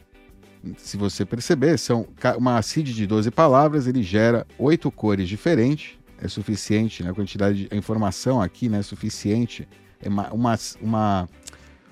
Se 0.78 0.98
você 0.98 1.24
perceber, 1.26 1.78
são 1.78 2.08
uma 2.38 2.62
CID 2.62 2.94
de 2.94 3.06
12 3.06 3.30
palavras, 3.30 3.86
ele 3.86 4.02
gera 4.02 4.48
oito 4.58 4.90
cores 4.90 5.30
diferentes. 5.30 6.00
É 6.20 6.28
suficiente, 6.28 7.04
né? 7.04 7.12
A 7.12 7.14
quantidade 7.14 7.68
de 7.68 7.78
informação 7.78 8.42
aqui, 8.42 8.68
né? 8.70 8.80
É 8.80 8.82
suficiente. 8.82 9.68
É 10.06 10.10
uma, 10.10 10.32
uma, 10.32 10.56
uma... 10.82 11.30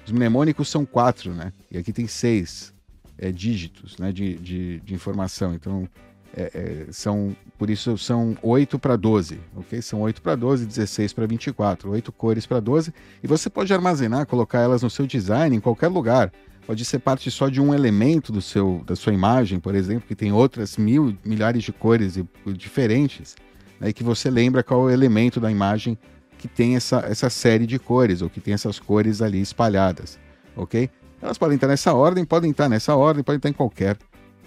Os 0.06 0.12
mnemônicos 0.12 0.70
são 0.70 0.86
quatro, 0.86 1.34
né? 1.34 1.52
E 1.72 1.78
aqui 1.78 1.92
tem 1.92 2.08
seis 2.08 2.74
é, 3.18 3.32
dígitos, 3.32 3.98
né? 3.98 4.12
De, 4.12 4.36
de, 4.36 4.80
de 4.80 4.94
informação. 4.94 5.54
Então, 5.54 5.90
é, 6.36 6.86
é, 6.88 6.92
são, 6.92 7.36
por 7.58 7.70
isso 7.70 7.98
são 7.98 8.36
8 8.42 8.80
para 8.80 8.96
12, 8.96 9.40
ok? 9.56 9.82
São 9.82 10.02
8 10.02 10.22
para 10.22 10.36
12, 10.36 10.66
16 10.66 11.14
para 11.14 11.28
24, 11.28 11.92
8 11.92 12.12
cores 12.12 12.46
para 12.46 12.60
12, 12.60 12.92
e 13.24 13.28
você 13.28 13.50
pode 13.50 13.72
armazenar, 13.72 14.26
colocar 14.26 14.60
elas 14.60 14.82
no 14.82 14.90
seu 14.90 15.06
design 15.06 15.56
em 15.56 15.60
qualquer 15.60 15.90
lugar. 15.90 16.32
Pode 16.66 16.84
ser 16.86 17.00
parte 17.00 17.30
só 17.30 17.50
de 17.50 17.62
um 17.62 17.74
elemento 17.74 18.32
do 18.32 18.42
seu, 18.42 18.82
da 18.86 18.96
sua 18.96 19.14
imagem, 19.14 19.60
por 19.60 19.76
exemplo, 19.76 20.08
que 20.08 20.16
tem 20.16 20.32
outras 20.32 20.78
mil, 20.78 21.16
milhares 21.24 21.64
de 21.64 21.74
cores 21.74 22.18
e, 22.18 22.26
diferentes, 22.54 23.36
né, 23.80 23.90
e 23.90 23.94
que 23.94 24.04
você 24.04 24.30
lembra 24.30 24.64
qual 24.64 24.82
é 24.82 24.84
o 24.86 24.90
elemento 24.90 25.40
da 25.40 25.52
imagem 25.52 25.98
que 26.38 26.48
tem 26.48 26.76
essa, 26.76 27.06
essa 27.08 27.30
série 27.30 27.66
de 27.66 27.80
cores, 27.80 28.22
ou 28.22 28.30
que 28.30 28.42
tem 28.42 28.54
essas 28.54 28.80
cores 28.80 29.22
ali 29.22 29.42
espalhadas, 29.42 30.20
ok? 30.56 30.90
Elas 31.22 31.38
podem 31.38 31.56
estar 31.56 31.68
nessa 31.68 31.94
ordem, 31.94 32.26
podem 32.26 32.52
estar 32.52 32.68
nessa 32.68 32.96
ordem, 32.96 33.24
podem 33.24 33.38
estar 33.38 33.50
em 33.50 33.54
qualquer 33.54 33.98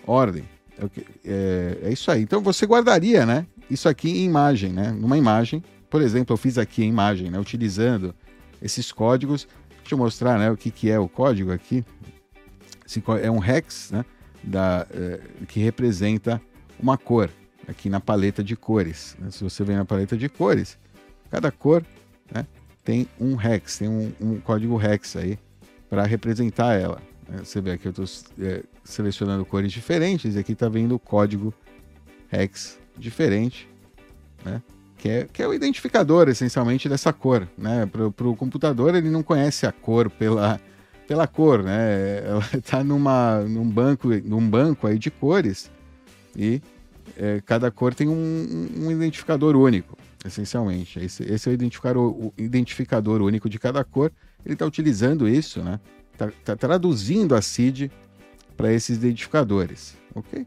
ordem. 0.07 0.45
É, 0.79 0.85
é, 1.25 1.79
é, 1.85 1.93
isso 1.93 2.11
aí. 2.11 2.23
Então 2.23 2.43
você 2.43 2.67
guardaria, 2.67 3.25
né? 3.25 3.47
Isso 3.71 3.89
aqui 3.89 4.11
em 4.11 4.25
imagem, 4.25 4.73
né? 4.73 4.91
Numa 4.91 5.17
imagem, 5.17 5.63
por 5.89 6.03
exemplo, 6.03 6.35
eu 6.35 6.37
fiz 6.37 6.59
aqui 6.59 6.83
a 6.83 6.85
imagem, 6.85 7.31
né? 7.31 7.39
Utilizando 7.39 8.15
esses 8.61 8.93
códigos. 8.93 9.49
Deixa 9.79 9.95
eu 9.95 9.99
mostrar, 9.99 10.39
né? 10.39 10.51
O 10.51 10.57
que, 10.57 10.71
que 10.71 10.91
é 10.91 10.99
o 10.99 11.09
código 11.09 11.51
aqui. 11.51 11.83
Esse 12.87 13.03
é 13.23 13.31
um 13.31 13.43
hex, 13.43 13.91
né? 13.91 14.05
Da, 14.45 14.87
é, 14.93 15.21
que 15.49 15.59
representa 15.59 16.41
uma 16.79 16.99
cor 16.99 17.31
aqui 17.67 17.89
na 17.89 18.01
paleta 18.01 18.45
de 18.45 18.55
cores. 18.55 19.17
Né? 19.19 19.31
Se 19.31 19.43
você 19.43 19.65
vem 19.65 19.77
na 19.77 19.85
paleta 19.85 20.17
de 20.17 20.29
cores, 20.29 20.79
cada 21.31 21.51
cor 21.51 21.85
né, 22.33 22.47
tem 22.85 23.09
um 23.21 23.41
hex, 23.41 23.79
tem 23.79 23.89
um, 23.89 24.13
um 24.21 24.41
código 24.41 24.81
hex 24.81 25.17
aí 25.17 25.39
para 25.89 26.05
representar 26.05 26.75
ela. 26.75 27.01
Né? 27.29 27.39
Você 27.45 27.61
vê 27.61 27.73
aqui 27.73 27.87
eu 27.87 27.91
estou 27.91 28.07
é, 28.41 28.63
selecionando 28.85 29.45
cores 29.45 29.73
diferentes 29.73 30.35
e 30.35 30.39
aqui 30.39 30.53
está 30.53 30.69
vendo 30.69 30.95
o 30.95 30.99
código 30.99 31.53
hex 32.33 32.79
diferente, 32.97 33.69
né? 34.45 34.63
que, 34.99 35.09
é, 35.09 35.29
que 35.33 35.43
é 35.43 35.47
o 35.47 35.55
identificador 35.55 36.29
essencialmente 36.29 36.89
dessa 36.89 37.13
cor. 37.13 37.49
Né? 37.57 37.87
Para 37.87 38.29
o 38.29 38.37
computador 38.37 38.95
ele 38.95 39.11
não 39.11 39.23
conhece 39.23 39.67
a 39.67 39.73
cor 39.73 40.11
pela, 40.11 40.61
pela 41.07 41.27
cor, 41.27 41.63
né? 41.63 42.23
ela 42.27 42.45
está 42.55 42.83
num, 42.83 43.01
banco, 43.69 44.09
num 44.25 44.49
banco 44.49 44.87
aí 44.87 44.99
de 44.99 45.11
cores 45.11 45.71
e 46.35 46.61
é, 47.17 47.41
cada 47.45 47.71
cor 47.71 47.95
tem 47.95 48.09
um, 48.09 48.69
um, 48.77 48.91
identificador 48.91 49.57
único, 49.57 49.97
essencialmente. 50.29 50.99
Esse, 50.99 51.23
esse 51.25 51.49
é 51.49 51.53
o 51.53 51.55
identificador, 51.55 52.05
o 52.05 52.35
identificador 52.37 53.23
único 53.23 53.49
de 53.49 53.59
cada 53.59 53.83
cor. 53.85 54.13
Ele 54.45 54.55
está 54.55 54.67
utilizando 54.67 55.29
isso, 55.29 55.63
né? 55.63 55.81
Está 56.13 56.31
tá 56.45 56.57
traduzindo 56.57 57.35
a 57.35 57.43
CID 57.43 57.91
para 58.57 58.73
esses 58.73 58.97
identificadores, 58.97 59.97
ok? 60.15 60.47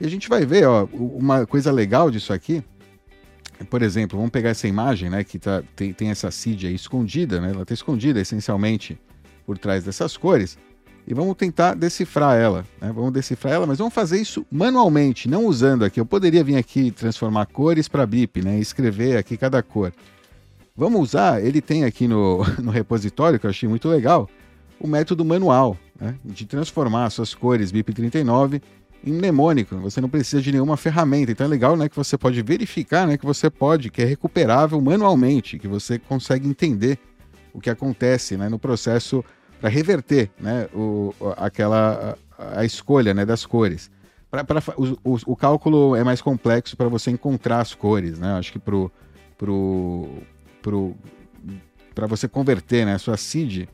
E 0.00 0.06
a 0.06 0.08
gente 0.08 0.28
vai 0.28 0.44
ver, 0.44 0.66
ó, 0.66 0.84
uma 0.92 1.46
coisa 1.46 1.72
legal 1.72 2.10
disso 2.10 2.32
aqui, 2.32 2.62
por 3.70 3.82
exemplo, 3.82 4.16
vamos 4.16 4.30
pegar 4.30 4.50
essa 4.50 4.68
imagem, 4.68 5.10
né, 5.10 5.24
que 5.24 5.38
tá, 5.38 5.62
tem, 5.74 5.92
tem 5.92 6.10
essa 6.10 6.30
CID 6.30 6.68
aí 6.68 6.74
escondida, 6.74 7.40
né, 7.40 7.50
ela 7.50 7.62
está 7.62 7.74
escondida 7.74 8.20
essencialmente 8.20 8.98
por 9.44 9.58
trás 9.58 9.82
dessas 9.82 10.16
cores, 10.16 10.58
e 11.08 11.14
vamos 11.14 11.34
tentar 11.36 11.72
decifrar 11.72 12.36
ela, 12.36 12.66
né, 12.78 12.92
vamos 12.94 13.10
decifrar 13.14 13.54
ela, 13.54 13.66
mas 13.66 13.78
vamos 13.78 13.94
fazer 13.94 14.20
isso 14.20 14.44
manualmente, 14.52 15.26
não 15.26 15.46
usando 15.46 15.82
aqui, 15.82 15.98
eu 15.98 16.04
poderia 16.04 16.44
vir 16.44 16.56
aqui 16.56 16.90
transformar 16.90 17.46
cores 17.46 17.88
para 17.88 18.04
BIP, 18.04 18.42
né, 18.42 18.58
e 18.58 18.60
escrever 18.60 19.16
aqui 19.16 19.38
cada 19.38 19.62
cor. 19.62 19.90
Vamos 20.76 21.00
usar, 21.00 21.42
ele 21.42 21.62
tem 21.62 21.84
aqui 21.84 22.06
no, 22.06 22.44
no 22.62 22.70
repositório, 22.70 23.40
que 23.40 23.46
eu 23.46 23.50
achei 23.50 23.66
muito 23.66 23.88
legal, 23.88 24.28
o 24.78 24.86
método 24.86 25.24
manual, 25.24 25.78
né, 25.98 26.14
de 26.22 26.44
transformar 26.44 27.08
suas 27.08 27.34
cores 27.34 27.72
BIP39 27.72 28.60
em 29.02 29.12
mnemônico. 29.12 29.76
Você 29.78 30.02
não 30.02 30.10
precisa 30.10 30.42
de 30.42 30.52
nenhuma 30.52 30.76
ferramenta. 30.76 31.32
Então 31.32 31.46
é 31.46 31.48
legal 31.48 31.76
né, 31.76 31.88
que 31.88 31.96
você 31.96 32.18
pode 32.18 32.40
verificar 32.42 33.06
né, 33.06 33.16
que 33.16 33.24
você 33.24 33.48
pode, 33.48 33.90
que 33.90 34.02
é 34.02 34.04
recuperável 34.04 34.80
manualmente, 34.80 35.58
que 35.58 35.66
você 35.66 35.98
consegue 35.98 36.48
entender 36.48 36.98
o 37.52 37.60
que 37.60 37.70
acontece 37.70 38.36
né, 38.36 38.48
no 38.48 38.58
processo 38.58 39.24
para 39.60 39.68
reverter 39.68 40.30
né, 40.38 40.68
o, 40.74 41.14
aquela, 41.36 42.16
a, 42.38 42.60
a 42.60 42.64
escolha 42.64 43.12
né, 43.12 43.24
das 43.24 43.44
cores. 43.44 43.90
Pra, 44.30 44.44
pra, 44.44 44.62
o, 44.76 45.14
o, 45.14 45.18
o, 45.26 45.36
cálculo 45.36 45.96
é 45.96 46.04
mais 46.04 46.20
complexo 46.20 46.76
para 46.76 46.88
você 46.88 47.10
encontrar 47.10 47.60
as 47.60 47.74
cores. 47.74 48.18
Né? 48.18 48.32
Acho 48.34 48.52
que 48.52 48.58
para 48.58 48.72
pro, 48.72 48.92
pro, 50.62 50.94
pro, 51.94 52.08
você 52.08 52.28
converter 52.28 52.84
né, 52.84 52.94
a 52.94 52.98
sua 52.98 53.16
CID 53.16 53.68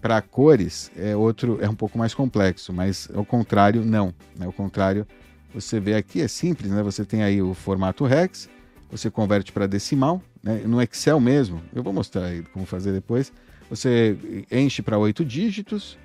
para 0.00 0.22
cores 0.22 0.90
é 0.96 1.16
outro 1.16 1.58
é 1.60 1.68
um 1.68 1.74
pouco 1.74 1.98
mais 1.98 2.14
complexo, 2.14 2.72
mas 2.72 3.08
ao 3.14 3.24
contrário 3.24 3.84
não, 3.84 4.14
né? 4.36 4.46
Ao 4.46 4.52
contrário, 4.52 5.06
você 5.52 5.80
vê 5.80 5.94
aqui 5.94 6.20
é 6.20 6.28
simples, 6.28 6.70
né? 6.70 6.82
Você 6.82 7.04
tem 7.04 7.22
aí 7.22 7.42
o 7.42 7.52
formato 7.54 8.06
hex, 8.06 8.48
você 8.90 9.10
converte 9.10 9.52
para 9.52 9.66
decimal, 9.66 10.22
né? 10.42 10.62
No 10.64 10.80
Excel 10.80 11.18
mesmo, 11.18 11.60
eu 11.74 11.82
vou 11.82 11.92
mostrar 11.92 12.26
aí 12.26 12.42
como 12.52 12.64
fazer 12.64 12.92
depois. 12.92 13.32
Você 13.70 14.16
enche 14.50 14.82
para 14.82 14.98
oito 14.98 15.24
dígitos, 15.24 15.98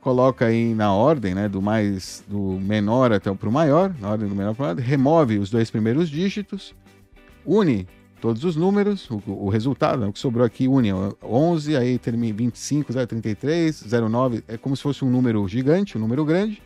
coloca 0.00 0.46
aí 0.46 0.74
na 0.74 0.92
ordem, 0.92 1.34
né? 1.34 1.48
Do 1.48 1.60
mais 1.60 2.24
do 2.28 2.58
menor 2.60 3.12
até 3.12 3.30
o 3.30 3.38
maior, 3.50 3.94
na 4.00 4.10
ordem 4.10 4.28
do 4.28 4.34
menor 4.34 4.54
para 4.54 4.62
o 4.62 4.66
maior, 4.66 4.78
remove 4.78 5.38
os 5.38 5.50
dois 5.50 5.70
primeiros 5.70 6.08
dígitos, 6.08 6.74
une 7.44 7.86
todos 8.24 8.42
os 8.42 8.56
números, 8.56 9.10
o, 9.10 9.22
o 9.26 9.50
resultado, 9.50 10.00
né, 10.00 10.06
o 10.06 10.12
que 10.12 10.18
sobrou 10.18 10.46
aqui 10.46 10.66
une 10.66 10.88
11, 11.22 11.76
aí 11.76 11.98
termina 11.98 12.34
25, 12.34 12.90
033, 13.06 13.84
09, 14.10 14.42
é 14.48 14.56
como 14.56 14.74
se 14.74 14.82
fosse 14.82 15.04
um 15.04 15.10
número 15.10 15.46
gigante, 15.46 15.98
um 15.98 16.00
número 16.00 16.24
grande. 16.24 16.62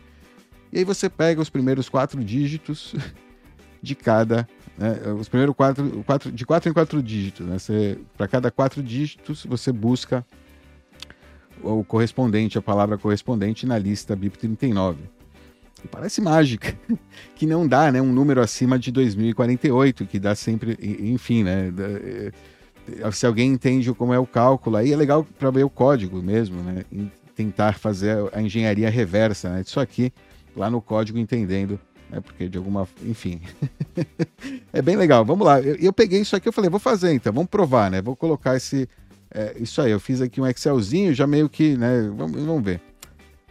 E 0.71 0.77
aí 0.77 0.85
você 0.85 1.09
pega 1.09 1.41
os 1.41 1.49
primeiros 1.49 1.89
quatro 1.89 2.23
dígitos 2.23 2.95
de 3.83 3.93
cada, 3.93 4.47
né, 4.79 5.11
os 5.11 5.27
primeiros 5.27 5.55
quatro, 5.55 6.03
quatro, 6.05 6.31
de 6.31 6.45
quatro 6.45 6.69
em 6.69 6.73
quatro 6.73 7.03
dígitos. 7.03 7.45
Né, 7.45 7.57
Para 8.17 8.27
cada 8.27 8.49
quatro 8.49 8.81
dígitos 8.81 9.45
você 9.45 9.71
busca 9.71 10.25
o 11.61 11.83
correspondente, 11.83 12.57
a 12.57 12.61
palavra 12.61 12.97
correspondente 12.97 13.65
na 13.65 13.77
lista 13.77 14.15
BIP 14.15 14.37
39 14.37 15.19
parece 15.87 16.21
mágica, 16.21 16.77
que 17.35 17.45
não 17.45 17.67
dá, 17.67 17.91
né, 17.91 18.01
um 18.01 18.11
número 18.11 18.41
acima 18.41 18.77
de 18.77 18.91
2048, 18.91 20.05
que 20.05 20.19
dá 20.19 20.35
sempre, 20.35 20.77
enfim, 20.81 21.43
né, 21.43 21.71
eh, 21.77 22.31
se 23.11 23.25
alguém 23.25 23.51
entende 23.51 23.93
como 23.93 24.13
é 24.13 24.19
o 24.19 24.25
cálculo, 24.25 24.77
aí 24.77 24.91
é 24.91 24.95
legal 24.97 25.25
para 25.37 25.51
ver 25.51 25.63
o 25.63 25.69
código 25.69 26.21
mesmo, 26.21 26.61
né, 26.61 26.83
e 26.91 27.07
tentar 27.35 27.75
fazer 27.75 28.17
a 28.33 28.41
engenharia 28.41 28.89
reversa, 28.89 29.49
né, 29.49 29.63
disso 29.63 29.79
aqui, 29.79 30.11
lá 30.55 30.69
no 30.69 30.81
código 30.81 31.17
entendendo 31.17 31.79
né? 32.09 32.19
Porque 32.19 32.47
de 32.49 32.57
alguma. 32.57 32.87
Enfim. 33.03 33.41
é 34.73 34.81
bem 34.81 34.95
legal. 34.95 35.23
Vamos 35.23 35.45
lá. 35.45 35.61
Eu, 35.61 35.75
eu 35.75 35.93
peguei 35.93 36.21
isso 36.21 36.35
aqui, 36.35 36.47
eu 36.47 36.53
falei, 36.53 36.69
vou 36.69 36.79
fazer 36.79 37.13
então, 37.13 37.31
vamos 37.31 37.49
provar, 37.49 37.91
né? 37.91 38.01
Vou 38.01 38.15
colocar 38.15 38.55
esse. 38.55 38.89
É, 39.31 39.55
isso 39.59 39.79
aí, 39.81 39.91
eu 39.91 39.99
fiz 39.99 40.21
aqui 40.21 40.41
um 40.41 40.47
Excelzinho, 40.47 41.13
já 41.13 41.27
meio 41.27 41.47
que, 41.47 41.77
né? 41.77 42.11
Vamos, 42.15 42.43
vamos 42.43 42.63
ver. 42.63 42.81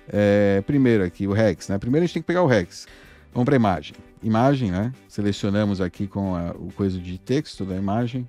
É, 0.08 0.62
primeiro 0.66 1.04
aqui, 1.04 1.26
o 1.26 1.32
Rex, 1.32 1.68
né? 1.68 1.78
Primeiro 1.78 2.02
a 2.02 2.06
gente 2.06 2.14
tem 2.14 2.22
que 2.22 2.26
pegar 2.26 2.42
o 2.42 2.46
Rex. 2.46 2.86
Vamos 3.32 3.44
para 3.44 3.56
imagem. 3.56 3.94
Imagem, 4.22 4.70
né? 4.72 4.92
Selecionamos 5.08 5.80
aqui 5.80 6.06
com 6.06 6.34
a, 6.34 6.50
o 6.52 6.72
coisa 6.74 6.98
de 6.98 7.18
texto 7.18 7.64
da 7.64 7.76
imagem. 7.76 8.26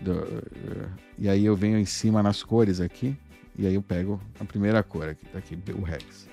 Do, 0.00 0.42
e 1.16 1.28
aí 1.28 1.44
eu 1.44 1.54
venho 1.54 1.78
em 1.78 1.84
cima 1.84 2.22
nas 2.22 2.42
cores 2.42 2.80
aqui. 2.80 3.16
E 3.56 3.66
aí 3.66 3.74
eu 3.74 3.82
pego 3.82 4.20
a 4.40 4.44
primeira 4.44 4.82
cor 4.82 5.10
aqui, 5.10 5.26
aqui, 5.36 5.58
o 5.72 5.82
Rex. 5.82 6.26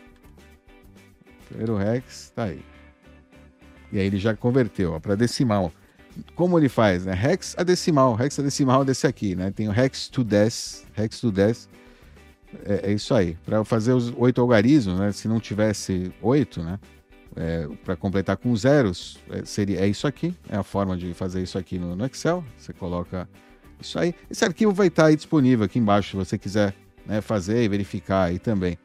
Primeiro 1.50 1.75
Rex, 1.75 2.31
tá 2.34 2.46
aí. 2.46 2.63
E 3.91 4.00
aí 4.00 4.05
ele 4.05 4.17
já 4.17 4.36
converteu 4.36 5.00
para 5.00 5.15
decimal. 5.15 5.72
Como 6.36 6.58
ele 6.58 6.69
faz, 6.69 7.05
né? 7.05 7.13
Hex 7.13 7.55
a 7.58 7.63
decimal, 7.63 8.17
hex 8.19 8.39
a 8.39 8.43
decimal 8.43 8.84
desse 8.84 9.08
aqui, 9.08 9.36
né? 9.36 9.51
Tem 9.51 9.69
o 9.69 9.74
hex 9.74 10.08
to 10.10 10.24
10, 10.24 10.86
hex 10.98 11.19
to 11.19 11.31
10. 11.31 11.69
É, 12.65 12.89
é 12.89 12.93
isso 12.93 13.13
aí. 13.13 13.38
Para 13.46 13.63
fazer 13.63 13.93
os 13.93 14.12
oito 14.17 14.41
algarismos, 14.41 15.00
né? 15.00 15.12
Se 15.12 15.27
não 15.27 15.39
tivesse 15.39 16.12
oito, 16.22 16.62
né? 16.62 16.79
É, 17.36 17.67
para 17.86 17.96
completar 17.96 18.38
com 18.38 18.53
zeros, 18.55 19.19
é, 19.29 19.46
seria, 19.46 19.79
é 19.79 19.88
isso 19.88 20.08
aqui. 20.08 20.36
É 20.50 20.58
a 20.58 20.63
forma 20.63 20.98
de 20.98 21.13
fazer 21.13 21.41
isso 21.41 21.58
aqui 21.58 21.77
no, 21.77 21.96
no 21.96 22.05
Excel. 22.05 22.43
Você 22.58 22.74
coloca 22.74 23.29
isso 23.79 23.98
aí. 23.98 24.13
Esse 24.29 24.43
arquivo 24.43 24.74
vai 24.74 24.88
estar 24.88 25.03
tá 25.03 25.15
disponível 25.15 25.65
aqui 25.65 25.79
embaixo, 25.79 26.12
se 26.12 26.15
você 26.15 26.38
quiser 26.38 26.74
né, 27.05 27.22
fazer 27.22 27.63
e 27.63 27.67
verificar 27.67 28.25
aí 28.25 28.39
também. 28.39 28.77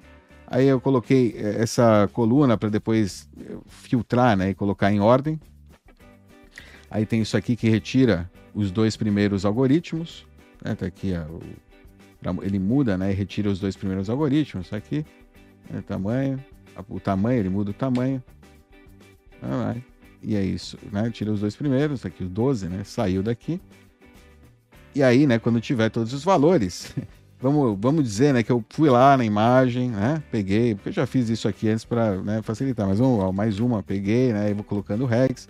Aí 0.54 0.68
eu 0.68 0.80
coloquei 0.80 1.34
é, 1.36 1.60
essa 1.60 2.08
coluna 2.12 2.56
para 2.56 2.68
depois 2.68 3.28
filtrar 3.66 4.36
né, 4.36 4.50
e 4.50 4.54
colocar 4.54 4.92
em 4.92 5.00
ordem. 5.00 5.40
Aí 6.88 7.04
tem 7.04 7.20
isso 7.20 7.36
aqui 7.36 7.56
que 7.56 7.68
retira 7.68 8.30
os 8.54 8.70
dois 8.70 8.96
primeiros 8.96 9.44
algoritmos. 9.44 10.24
Né, 10.64 10.76
tá 10.76 10.86
aqui, 10.86 11.10
ele 12.42 12.58
muda 12.60 12.96
né, 12.96 13.10
e 13.10 13.14
retira 13.16 13.50
os 13.50 13.58
dois 13.58 13.74
primeiros 13.74 14.08
algoritmos. 14.08 14.68
Tá 14.68 14.76
aqui, 14.76 15.04
né, 15.68 15.82
tamanho, 15.84 16.38
o 16.88 17.00
tamanho, 17.00 17.40
ele 17.40 17.48
muda 17.48 17.72
o 17.72 17.74
tamanho. 17.74 18.22
E 20.22 20.36
é 20.36 20.44
isso, 20.44 20.78
né? 20.92 21.10
Tira 21.10 21.32
os 21.32 21.40
dois 21.40 21.56
primeiros, 21.56 22.02
tá 22.02 22.08
aqui 22.08 22.22
o 22.22 22.28
12, 22.28 22.68
né? 22.68 22.84
Saiu 22.84 23.24
daqui. 23.24 23.60
E 24.94 25.02
aí, 25.02 25.26
né, 25.26 25.40
quando 25.40 25.60
tiver 25.60 25.90
todos 25.90 26.12
os 26.12 26.22
valores, 26.22 26.94
vamos, 27.44 27.78
vamos 27.78 28.02
dizer, 28.02 28.32
né, 28.32 28.42
que 28.42 28.50
eu 28.50 28.64
fui 28.70 28.88
lá 28.88 29.18
na 29.18 29.24
imagem, 29.24 29.90
né, 29.90 30.22
peguei, 30.30 30.74
porque 30.74 30.88
eu 30.88 30.92
já 30.94 31.06
fiz 31.06 31.28
isso 31.28 31.46
aqui 31.46 31.68
antes 31.68 31.84
para 31.84 32.16
né, 32.22 32.40
facilitar, 32.42 32.88
mas 32.88 33.00
um, 33.00 33.30
mais 33.32 33.60
uma, 33.60 33.82
peguei, 33.82 34.32
né, 34.32 34.50
e 34.50 34.54
vou 34.54 34.64
colocando 34.64 35.04
o 35.04 35.06
rex. 35.06 35.46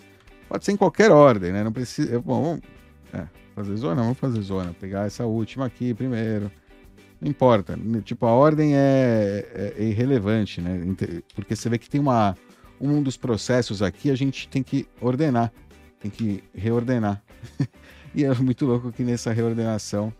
Pode 0.48 0.64
ser 0.64 0.72
em 0.72 0.76
qualquer 0.76 1.12
ordem, 1.12 1.52
né, 1.52 1.62
não 1.62 1.72
precisa, 1.72 2.20
bom, 2.20 2.42
vamos 2.42 2.60
é, 3.12 3.28
fazer 3.54 3.76
zona, 3.76 4.02
vamos 4.02 4.18
fazer 4.18 4.42
zona, 4.42 4.74
pegar 4.74 5.06
essa 5.06 5.24
última 5.24 5.66
aqui 5.66 5.94
primeiro, 5.94 6.50
não 7.20 7.30
importa, 7.30 7.78
tipo, 8.04 8.26
a 8.26 8.32
ordem 8.32 8.74
é, 8.74 9.46
é, 9.54 9.74
é 9.78 9.84
irrelevante, 9.84 10.60
né, 10.60 10.80
porque 11.32 11.54
você 11.54 11.68
vê 11.68 11.78
que 11.78 11.88
tem 11.88 12.00
uma, 12.00 12.36
um 12.80 13.00
dos 13.00 13.16
processos 13.16 13.82
aqui 13.82 14.10
a 14.10 14.16
gente 14.16 14.48
tem 14.48 14.64
que 14.64 14.88
ordenar, 15.00 15.52
tem 16.00 16.10
que 16.10 16.42
reordenar. 16.52 17.22
E 18.16 18.24
é 18.24 18.32
muito 18.32 18.64
louco 18.64 18.92
que 18.92 19.02
nessa 19.02 19.32
reordenação 19.32 20.12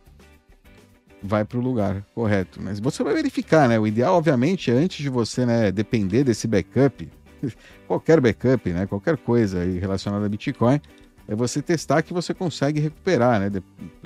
vai 1.25 1.43
para 1.43 1.59
o 1.59 1.61
lugar 1.61 2.05
correto. 2.15 2.61
Mas 2.63 2.79
você 2.79 3.03
vai 3.03 3.15
verificar, 3.15 3.67
né? 3.67 3.79
O 3.79 3.87
ideal, 3.87 4.17
obviamente, 4.17 4.71
é 4.71 4.75
antes 4.75 5.03
de 5.03 5.09
você 5.09 5.47
né, 5.47 5.73
depender 5.73 6.23
desse 6.23 6.47
backup, 6.47 7.11
qualquer 7.89 8.21
backup, 8.21 8.71
né? 8.71 8.87
Qualquer 8.87 9.17
coisa 9.17 9.65
relacionada 9.65 10.27
a 10.27 10.29
Bitcoin, 10.29 10.79
é 11.27 11.35
você 11.35 11.63
testar 11.63 12.03
que 12.03 12.13
você 12.13 12.35
consegue 12.35 12.79
recuperar, 12.79 13.41
né? 13.41 13.51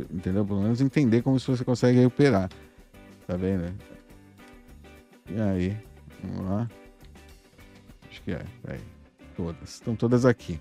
entendeu? 0.08 0.46
Pelo 0.46 0.62
menos 0.62 0.80
entender 0.80 1.22
como 1.22 1.40
se 1.40 1.48
você 1.48 1.64
consegue 1.64 1.98
recuperar. 1.98 2.48
Tá 3.26 3.36
vendo? 3.36 3.74
E 5.28 5.40
aí? 5.40 5.76
Vamos 6.22 6.48
lá. 6.48 6.70
Acho 8.08 8.22
que 8.22 8.30
é. 8.30 8.44
Aí. 8.68 8.80
Todas. 9.36 9.74
Estão 9.74 9.96
todas 9.96 10.24
aqui. 10.24 10.60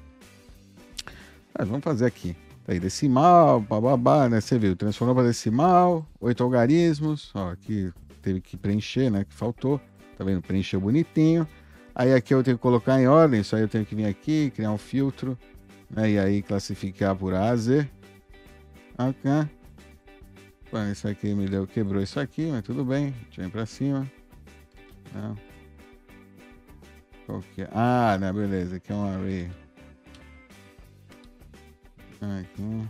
Vamos 1.60 1.84
fazer 1.84 2.06
aqui. 2.06 2.36
Aí, 2.68 2.82
decimal, 2.82 3.62
bababá, 3.62 4.28
né? 4.28 4.42
Você 4.42 4.60
viu, 4.60 4.76
transformou 4.76 5.16
para 5.16 5.28
decimal, 5.28 6.06
oito 6.20 6.44
algarismos, 6.44 7.32
ó, 7.34 7.52
aqui 7.52 7.94
teve 8.22 8.42
que 8.42 8.58
preencher, 8.58 9.10
né? 9.10 9.24
Que 9.24 9.34
faltou, 9.34 9.80
tá 10.18 10.26
vendo? 10.26 10.42
Preencheu 10.42 10.82
bonitinho. 10.82 11.48
Aí 11.96 12.14
aqui 12.14 12.34
eu 12.34 12.44
tenho 12.44 12.58
que 12.58 12.62
colocar 12.62 13.02
em 13.02 13.08
ordem, 13.08 13.40
isso 13.40 13.56
aí 13.56 13.62
eu 13.62 13.70
tenho 13.70 13.86
que 13.86 13.96
vir 13.96 14.06
aqui, 14.06 14.52
criar 14.54 14.72
um 14.72 14.78
filtro, 14.78 15.38
né? 15.90 16.12
E 16.12 16.20
aí 16.20 16.42
classificar 16.42 17.16
por 17.16 17.34
A 17.34 17.52
a 17.52 17.56
Z. 17.56 17.90
Ok. 18.98 19.32
Bom, 20.70 20.92
isso 20.92 21.08
aqui 21.08 21.34
me 21.34 21.48
deu, 21.48 21.66
quebrou 21.66 22.04
isso 22.04 22.20
aqui, 22.20 22.48
mas 22.52 22.64
tudo 22.64 22.84
bem. 22.84 23.16
Deixa 23.28 23.42
eu 23.42 23.48
ir 23.48 23.52
pra 23.52 23.66
cima. 23.66 24.06
Não. 25.16 25.38
Qual 27.26 27.42
que 27.56 27.62
é? 27.62 27.70
Ah, 27.72 28.18
né, 28.20 28.34
beleza, 28.34 28.76
aqui 28.76 28.92
é 28.92 28.96
um 28.96 29.06
array. 29.06 29.50
Aqui. 32.22 32.88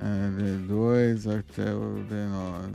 É 0.00 0.30
D2 0.42 1.38
até 1.38 1.74
o 1.74 2.04
D9. 2.08 2.74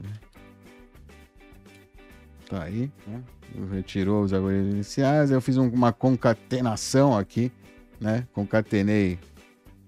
Tá 2.50 2.64
aí, 2.64 2.92
né? 3.08 3.24
Retirou 3.72 4.24
os 4.24 4.34
algoritmos 4.34 4.74
iniciais. 4.74 5.32
Eu 5.32 5.42
fiz 5.42 5.58
um, 5.58 5.68
uma 5.70 5.92
concatenação 5.92 7.18
aqui, 7.18 7.52
né? 8.00 8.28
Concatenei 8.34 9.20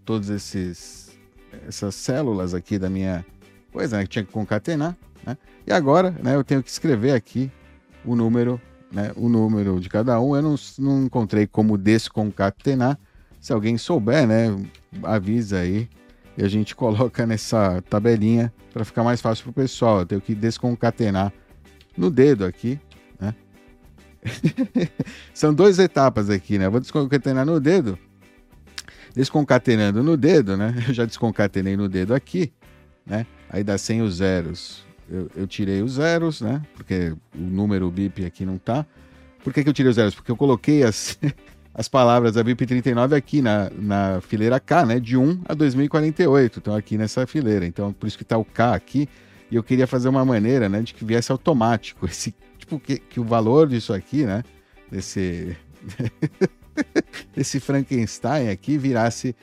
todos 0.04 0.30
esses 0.30 1.08
essas 1.68 1.96
células 1.96 2.54
aqui 2.54 2.78
da 2.78 2.90
minha 2.90 3.26
coisa, 3.72 3.98
né? 3.98 4.04
Que 4.04 4.10
tinha 4.10 4.26
que 4.26 4.32
concatenar, 4.32 4.98
né? 5.26 5.38
E 5.66 5.72
agora, 5.72 6.12
né? 6.12 6.36
Eu 6.36 6.44
tenho 6.44 6.64
que 6.64 6.70
escrever 6.70 7.12
aqui 7.12 7.52
o 8.04 8.16
número, 8.16 8.60
né? 8.92 9.12
O 9.16 9.30
número 9.30 9.80
de 9.80 9.90
cada 9.90 10.20
um. 10.20 10.36
Eu 10.36 10.42
não, 10.42 10.56
não 10.80 11.04
encontrei 11.04 11.46
como 11.46 11.78
desconcatenar, 11.78 12.98
se 13.48 13.54
alguém 13.54 13.78
souber, 13.78 14.28
né, 14.28 14.54
avisa 15.04 15.60
aí 15.60 15.88
e 16.38 16.44
a 16.44 16.50
gente 16.50 16.76
coloca 16.76 17.26
nessa 17.26 17.82
tabelinha 17.90 18.54
para 18.74 18.84
ficar 18.84 19.06
mais 19.06 19.22
fácil 19.22 19.46
para 19.46 19.52
o 19.52 19.54
pessoal. 19.54 20.00
Eu 20.00 20.06
tenho 20.06 20.20
que 20.20 20.36
desconcatenar 20.36 21.32
no 21.96 22.12
dedo 22.12 22.44
aqui, 22.44 22.78
né? 23.18 23.34
São 25.34 25.54
duas 25.54 25.80
etapas 25.80 26.30
aqui, 26.30 26.58
né? 26.60 26.66
Eu 26.66 26.72
vou 26.72 26.82
desconcatenar 26.82 27.46
no 27.46 27.58
dedo. 27.58 27.98
Desconcatenando 29.16 30.04
no 30.04 30.18
dedo, 30.18 30.58
né? 30.58 30.76
Eu 30.86 30.94
já 30.94 31.06
desconcatenei 31.06 31.78
no 31.78 31.88
dedo 31.88 32.14
aqui, 32.14 32.52
né? 33.06 33.26
Aí 33.50 33.64
dá 33.64 33.78
100 33.78 34.02
os 34.02 34.16
zeros. 34.16 34.86
Eu, 35.10 35.32
eu 35.34 35.48
tirei 35.48 35.82
os 35.82 35.94
zeros, 35.94 36.42
né? 36.42 36.62
Porque 36.76 37.16
o 37.34 37.40
número 37.40 37.90
BIP 37.90 38.26
aqui 38.26 38.46
não 38.46 38.58
tá. 38.58 38.86
Por 39.42 39.54
que, 39.54 39.64
que 39.64 39.70
eu 39.70 39.74
tirei 39.74 39.90
os 39.90 39.96
zeros? 39.96 40.14
Porque 40.14 40.30
eu 40.30 40.36
coloquei 40.36 40.84
as, 40.84 41.18
as 41.78 41.88
palavras 41.88 42.34
da 42.34 42.42
VIP 42.42 42.66
39 42.66 43.16
aqui 43.16 43.40
na, 43.40 43.70
na 43.70 44.20
fileira 44.20 44.60
K, 44.60 44.84
né? 44.84 45.00
De 45.00 45.16
1 45.16 45.44
a 45.48 45.54
2048. 45.54 46.58
Então, 46.58 46.76
aqui 46.76 46.98
nessa 46.98 47.28
fileira. 47.28 47.68
Então, 47.68 47.94
por 47.94 48.08
isso 48.08 48.18
que 48.18 48.24
está 48.24 48.36
o 48.36 48.44
K 48.44 48.74
aqui. 48.74 49.08
E 49.52 49.56
eu 49.56 49.64
queria 49.64 49.86
fazer 49.86 50.10
uma 50.10 50.26
maneira, 50.26 50.68
né? 50.68 50.82
De 50.82 50.96
que 50.96 51.06
viesse 51.06 51.32
automático. 51.32 52.08
Esse, 52.10 52.34
tipo, 52.58 52.80
que, 52.80 52.98
que 52.98 53.20
o 53.20 53.24
valor 53.24 53.68
disso 53.68 53.94
aqui, 53.94 54.26
né? 54.26 54.44
Desse. 54.92 55.56
desse 57.36 57.60
Frankenstein 57.60 58.50
aqui 58.50 58.76
virasse. 58.76 59.36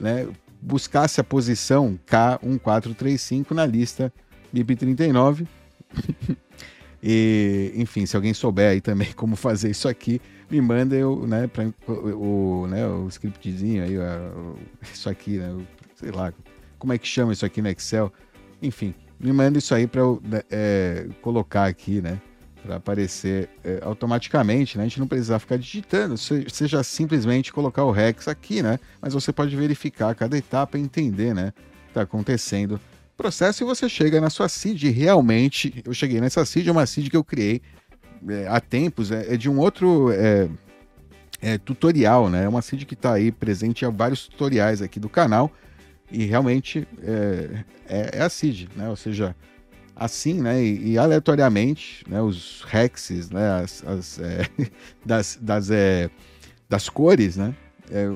Né, 0.00 0.26
buscasse 0.60 1.20
a 1.20 1.24
posição 1.24 2.00
K1435 2.06 3.50
na 3.50 3.66
lista 3.66 4.10
BIP 4.50 4.74
39. 4.74 5.46
e, 7.02 7.72
enfim, 7.76 8.06
se 8.06 8.16
alguém 8.16 8.32
souber 8.32 8.70
aí 8.70 8.80
também 8.80 9.12
como 9.12 9.36
fazer 9.36 9.70
isso 9.70 9.86
aqui, 9.86 10.20
me 10.54 10.60
manda 10.60 10.94
eu, 10.94 11.26
né, 11.26 11.48
pra, 11.48 11.64
o, 11.92 12.66
né, 12.68 12.86
o 12.86 13.08
scriptzinho 13.08 13.82
aí, 13.82 13.98
o, 13.98 14.56
isso 14.82 15.08
aqui, 15.08 15.38
né, 15.38 15.50
o, 15.52 15.66
sei 15.96 16.12
lá, 16.12 16.32
como 16.78 16.92
é 16.92 16.98
que 16.98 17.08
chama 17.08 17.32
isso 17.32 17.44
aqui 17.44 17.60
no 17.60 17.68
Excel, 17.68 18.12
enfim, 18.62 18.94
me 19.18 19.32
manda 19.32 19.58
isso 19.58 19.74
aí 19.74 19.86
para 19.86 20.00
eu 20.00 20.22
né, 20.24 20.42
é, 20.48 21.08
colocar 21.20 21.66
aqui, 21.66 22.00
né, 22.00 22.20
para 22.62 22.76
aparecer 22.76 23.50
é, 23.64 23.80
automaticamente, 23.82 24.78
né, 24.78 24.84
a 24.84 24.86
gente 24.86 25.00
não 25.00 25.08
precisa 25.08 25.40
ficar 25.40 25.58
digitando, 25.58 26.16
seja 26.16 26.84
simplesmente 26.84 27.52
colocar 27.52 27.82
o 27.84 27.90
Rex 27.90 28.28
aqui, 28.28 28.62
né, 28.62 28.78
mas 29.02 29.12
você 29.12 29.32
pode 29.32 29.56
verificar 29.56 30.14
cada 30.14 30.38
etapa 30.38 30.78
e 30.78 30.80
entender, 30.80 31.34
né, 31.34 31.48
o 31.48 31.52
que 31.52 31.88
está 31.88 32.02
acontecendo. 32.02 32.80
Processo 33.16 33.62
e 33.62 33.66
você 33.66 33.88
chega 33.88 34.20
na 34.20 34.28
sua 34.30 34.48
seed 34.48 34.82
realmente, 34.84 35.82
eu 35.84 35.94
cheguei 35.94 36.20
nessa 36.20 36.44
seed, 36.44 36.66
é 36.66 36.72
uma 36.72 36.86
seed 36.86 37.08
que 37.08 37.16
eu 37.16 37.22
criei 37.22 37.60
é, 38.28 38.46
há 38.48 38.60
tempos, 38.60 39.10
é, 39.10 39.34
é, 39.34 39.36
de 39.36 39.48
um 39.48 39.58
outro 39.58 40.10
é, 40.12 40.48
é 41.40 41.58
tutorial, 41.58 42.28
né? 42.28 42.44
É 42.44 42.48
uma 42.48 42.62
seed 42.62 42.84
que 42.84 42.94
está 42.94 43.14
aí 43.14 43.30
presente 43.30 43.84
em 43.84 43.90
vários 43.90 44.26
tutoriais 44.26 44.80
aqui 44.80 44.98
do 44.98 45.08
canal 45.08 45.50
e 46.10 46.24
realmente 46.24 46.86
é, 47.02 47.64
é, 47.88 48.22
a 48.22 48.28
seed, 48.28 48.68
né? 48.76 48.88
Ou 48.88 48.96
seja, 48.96 49.34
assim, 49.94 50.40
né, 50.40 50.62
e, 50.62 50.92
e 50.92 50.98
aleatoriamente, 50.98 52.04
né, 52.08 52.20
os 52.20 52.64
hexes, 52.72 53.30
né, 53.30 53.62
as, 53.62 53.84
as 53.86 54.20
das, 55.06 55.38
das, 55.40 55.68
das 56.68 56.88
cores, 56.88 57.36
né, 57.36 57.54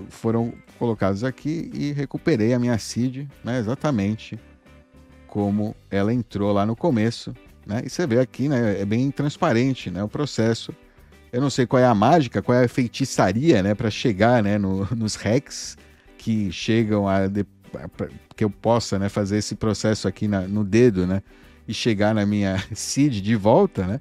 foram 0.09 0.53
colocados 0.77 1.23
aqui 1.23 1.71
e 1.73 1.92
recuperei 1.92 2.53
a 2.53 2.59
minha 2.59 2.77
seed, 2.79 3.29
né, 3.44 3.61
exatamente 3.61 4.37
como 5.29 5.77
ela 5.88 6.12
entrou 6.12 6.53
lá 6.53 6.66
no 6.66 6.75
começo, 6.75 7.33
né, 7.68 7.83
e 7.85 7.90
você 7.90 8.07
vê 8.07 8.18
aqui, 8.18 8.48
né, 8.48 8.81
é 8.81 8.85
bem 8.85 9.11
transparente, 9.11 9.90
né, 9.90 10.02
o 10.02 10.09
processo. 10.09 10.74
Eu 11.31 11.42
não 11.42 11.50
sei 11.50 11.66
qual 11.66 11.81
é 11.81 11.87
a 11.87 11.94
mágica, 11.94 12.40
qual 12.40 12.57
é 12.57 12.64
a 12.64 12.68
feitiçaria, 12.68 13.62
né, 13.62 13.74
para 13.74 13.90
chegar, 13.90 14.42
né, 14.42 14.57
no, 14.57 14.88
nos 14.96 15.14
hacks 15.14 15.76
que 16.16 16.50
chegam 16.50 17.07
a, 17.07 17.20
que 18.35 18.42
eu 18.42 18.50
possa, 18.50 18.98
né, 18.98 19.11
fazer 19.11 19.37
esse 19.37 19.54
processo 19.54 20.09
aqui 20.09 20.26
na, 20.26 20.40
no 20.40 20.64
dedo, 20.64 21.07
né, 21.07 21.22
e 21.68 21.74
chegar 21.74 22.14
na 22.14 22.24
minha 22.24 22.57
seed 22.74 23.20
de 23.20 23.37
volta, 23.37 23.87
né? 23.87 24.00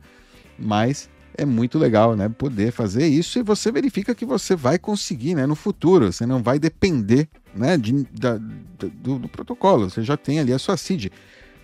Mas 0.58 1.10
é 1.38 1.46
muito 1.46 1.78
legal, 1.78 2.16
né? 2.16 2.28
Poder 2.28 2.72
fazer 2.72 3.06
isso 3.06 3.38
e 3.38 3.44
você 3.44 3.72
verifica 3.72 4.16
que 4.16 4.26
você 4.26 4.56
vai 4.56 4.80
conseguir, 4.80 5.36
né? 5.36 5.46
No 5.46 5.54
futuro, 5.54 6.12
você 6.12 6.26
não 6.26 6.42
vai 6.42 6.58
depender, 6.58 7.30
né? 7.54 7.78
De, 7.78 8.08
da, 8.12 8.38
do, 8.38 9.20
do, 9.20 9.30
protocolo. 9.30 9.90
Você 9.90 10.02
já 10.02 10.18
tem 10.18 10.40
ali 10.40 10.52
a 10.52 10.58
sua 10.58 10.76
seed. 10.76 11.12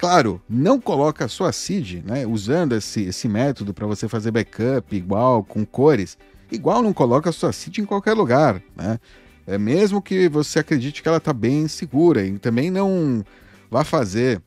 Claro, 0.04 0.42
não 0.50 0.82
coloca 0.82 1.24
a 1.24 1.28
sua 1.30 1.54
seed, 1.54 2.04
né? 2.04 2.28
Usando 2.28 2.76
esse, 2.76 3.04
esse 3.04 3.26
método 3.30 3.74
para 3.74 3.88
você 3.88 4.10
fazer 4.10 4.32
backup 4.32 4.94
igual 4.94 5.46
com 5.46 5.66
cores. 5.66 6.18
Igual 6.52 6.84
não 6.84 6.92
coloca 6.92 7.30
a 7.30 7.32
sua 7.32 7.54
seed 7.54 7.78
em 7.78 7.86
qualquer 7.86 8.12
lugar, 8.12 8.62
né? 8.76 9.00
É 9.48 9.58
mesmo 9.58 10.02
que 10.02 10.28
você 10.28 10.60
acredite 10.60 11.02
que 11.02 11.08
ela 11.08 11.20
está 11.20 11.32
bem 11.32 11.70
segura 11.70 12.22
e 12.22 12.38
também 12.38 12.70
não 12.70 13.24
vá 13.72 13.86
fazer 13.86 14.42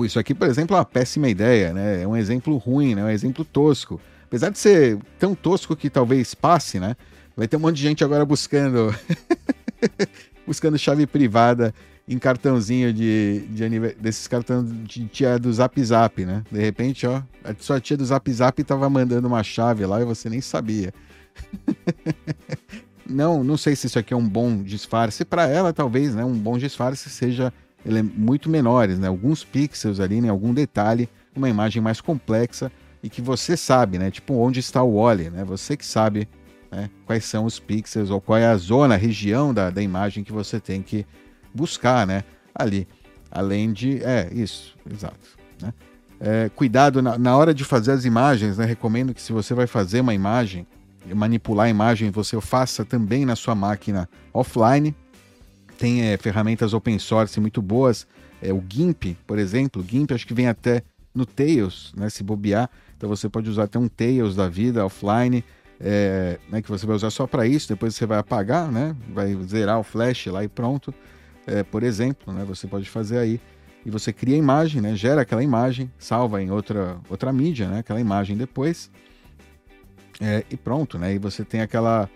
isso 0.00 0.18
aqui, 0.18 0.34
por 0.34 0.46
exemplo, 0.46 0.76
é 0.76 0.78
uma 0.78 0.84
péssima 0.84 1.30
ideia, 1.30 1.72
né? 1.72 2.02
É 2.02 2.06
um 2.06 2.14
exemplo 2.14 2.54
ruim, 2.58 2.94
né? 2.94 3.00
É 3.00 3.04
um 3.06 3.08
exemplo 3.08 3.46
tosco. 3.46 3.98
Apesar 4.26 4.50
de 4.50 4.58
ser 4.58 4.98
tão 5.18 5.34
tosco 5.34 5.74
que 5.74 5.88
talvez 5.88 6.34
passe, 6.34 6.78
né? 6.78 6.96
Vai 7.34 7.48
ter 7.48 7.56
um 7.56 7.60
monte 7.60 7.76
de 7.76 7.82
gente 7.82 8.04
agora 8.04 8.26
buscando 8.26 8.94
buscando 10.46 10.76
chave 10.76 11.06
privada 11.06 11.74
em 12.08 12.18
cartãozinho 12.18 12.92
de, 12.92 13.46
de 13.48 13.68
desses 13.94 14.28
cartões 14.28 14.70
de 14.84 15.06
tia 15.06 15.38
do 15.38 15.52
Zap 15.52 15.82
Zap, 15.82 16.24
né? 16.24 16.44
De 16.50 16.60
repente, 16.60 17.06
ó, 17.06 17.22
a 17.42 17.54
sua 17.58 17.80
tia 17.80 17.96
do 17.96 18.04
Zap 18.04 18.32
Zap 18.32 18.62
tava 18.62 18.88
mandando 18.88 19.26
uma 19.26 19.42
chave 19.42 19.84
lá 19.84 20.00
e 20.00 20.04
você 20.04 20.28
nem 20.30 20.40
sabia. 20.40 20.94
não, 23.08 23.42
não 23.42 23.56
sei 23.56 23.74
se 23.74 23.88
isso 23.88 23.98
aqui 23.98 24.14
é 24.14 24.16
um 24.16 24.28
bom 24.28 24.62
disfarce 24.62 25.24
para 25.24 25.48
ela, 25.48 25.72
talvez, 25.72 26.14
né? 26.14 26.24
Um 26.24 26.38
bom 26.38 26.56
disfarce 26.56 27.10
seja 27.10 27.52
ele 27.84 28.00
é 28.00 28.02
muito 28.02 28.50
menores, 28.50 28.98
né? 28.98 29.06
Alguns 29.06 29.44
pixels 29.44 30.00
ali, 30.00 30.20
né? 30.20 30.28
Algum 30.28 30.52
detalhe, 30.52 31.08
uma 31.34 31.48
imagem 31.48 31.80
mais 31.80 32.00
complexa 32.00 32.70
e 33.02 33.08
que 33.08 33.20
você 33.20 33.56
sabe, 33.56 33.98
né? 33.98 34.10
Tipo 34.10 34.34
onde 34.34 34.58
está 34.58 34.82
o 34.82 34.96
Wally, 35.00 35.30
né? 35.30 35.44
Você 35.44 35.76
que 35.76 35.86
sabe 35.86 36.28
né? 36.70 36.90
quais 37.04 37.24
são 37.24 37.44
os 37.44 37.60
pixels 37.60 38.10
ou 38.10 38.20
qual 38.20 38.38
é 38.38 38.46
a 38.46 38.56
zona, 38.56 38.94
a 38.94 38.98
região 38.98 39.54
da, 39.54 39.70
da 39.70 39.80
imagem 39.80 40.24
que 40.24 40.32
você 40.32 40.58
tem 40.58 40.82
que 40.82 41.06
buscar, 41.56 42.06
né? 42.06 42.22
Ali, 42.54 42.86
além 43.30 43.72
de, 43.72 44.02
é 44.04 44.28
isso, 44.32 44.76
exato, 44.90 45.36
né? 45.60 45.72
É, 46.18 46.50
cuidado 46.54 47.02
na, 47.02 47.18
na, 47.18 47.36
hora 47.36 47.52
de 47.52 47.62
fazer 47.62 47.92
as 47.92 48.04
imagens, 48.04 48.56
né? 48.56 48.64
Recomendo 48.64 49.12
que 49.12 49.20
se 49.20 49.32
você 49.32 49.52
vai 49.52 49.66
fazer 49.66 50.00
uma 50.00 50.14
imagem, 50.14 50.66
manipular 51.14 51.66
a 51.66 51.70
imagem, 51.70 52.10
você 52.10 52.40
faça 52.40 52.84
também 52.84 53.26
na 53.26 53.36
sua 53.36 53.54
máquina 53.54 54.08
offline, 54.32 54.94
tem 55.78 56.02
é, 56.02 56.16
ferramentas 56.16 56.72
open 56.72 56.98
source 56.98 57.38
muito 57.38 57.60
boas. 57.60 58.06
É, 58.40 58.52
o 58.52 58.62
GIMP, 58.66 59.16
por 59.26 59.38
exemplo, 59.38 59.82
o 59.82 59.84
GIMP 59.84 60.12
acho 60.12 60.26
que 60.26 60.34
vem 60.34 60.48
até 60.48 60.82
no 61.14 61.24
Tails, 61.24 61.92
né, 61.96 62.10
se 62.10 62.22
bobear. 62.22 62.68
Então 62.96 63.08
você 63.08 63.28
pode 63.28 63.48
usar 63.48 63.64
até 63.64 63.78
um 63.78 63.88
Tails 63.88 64.34
da 64.34 64.48
vida 64.48 64.84
offline, 64.84 65.44
é, 65.80 66.38
né, 66.50 66.62
que 66.62 66.68
você 66.68 66.86
vai 66.86 66.96
usar 66.96 67.10
só 67.10 67.26
para 67.26 67.46
isso, 67.46 67.68
depois 67.68 67.94
você 67.94 68.06
vai 68.06 68.18
apagar, 68.18 68.70
né, 68.70 68.94
vai 69.12 69.34
zerar 69.44 69.78
o 69.78 69.82
flash 69.82 70.26
lá 70.26 70.44
e 70.44 70.48
pronto. 70.48 70.94
É, 71.46 71.62
por 71.62 71.82
exemplo, 71.82 72.32
né, 72.32 72.44
você 72.44 72.66
pode 72.66 72.88
fazer 72.88 73.18
aí 73.18 73.40
e 73.84 73.90
você 73.90 74.12
cria 74.12 74.34
a 74.34 74.38
imagem, 74.38 74.80
né, 74.80 74.96
gera 74.96 75.22
aquela 75.22 75.42
imagem, 75.42 75.90
salva 75.98 76.42
em 76.42 76.50
outra, 76.50 76.98
outra 77.08 77.32
mídia, 77.32 77.68
né, 77.68 77.78
aquela 77.78 78.00
imagem 78.00 78.36
depois 78.36 78.90
é, 80.20 80.44
e 80.50 80.56
pronto, 80.56 80.98
né, 80.98 81.14
e 81.14 81.18
você 81.18 81.44
tem 81.44 81.60
aquela, 81.60 82.10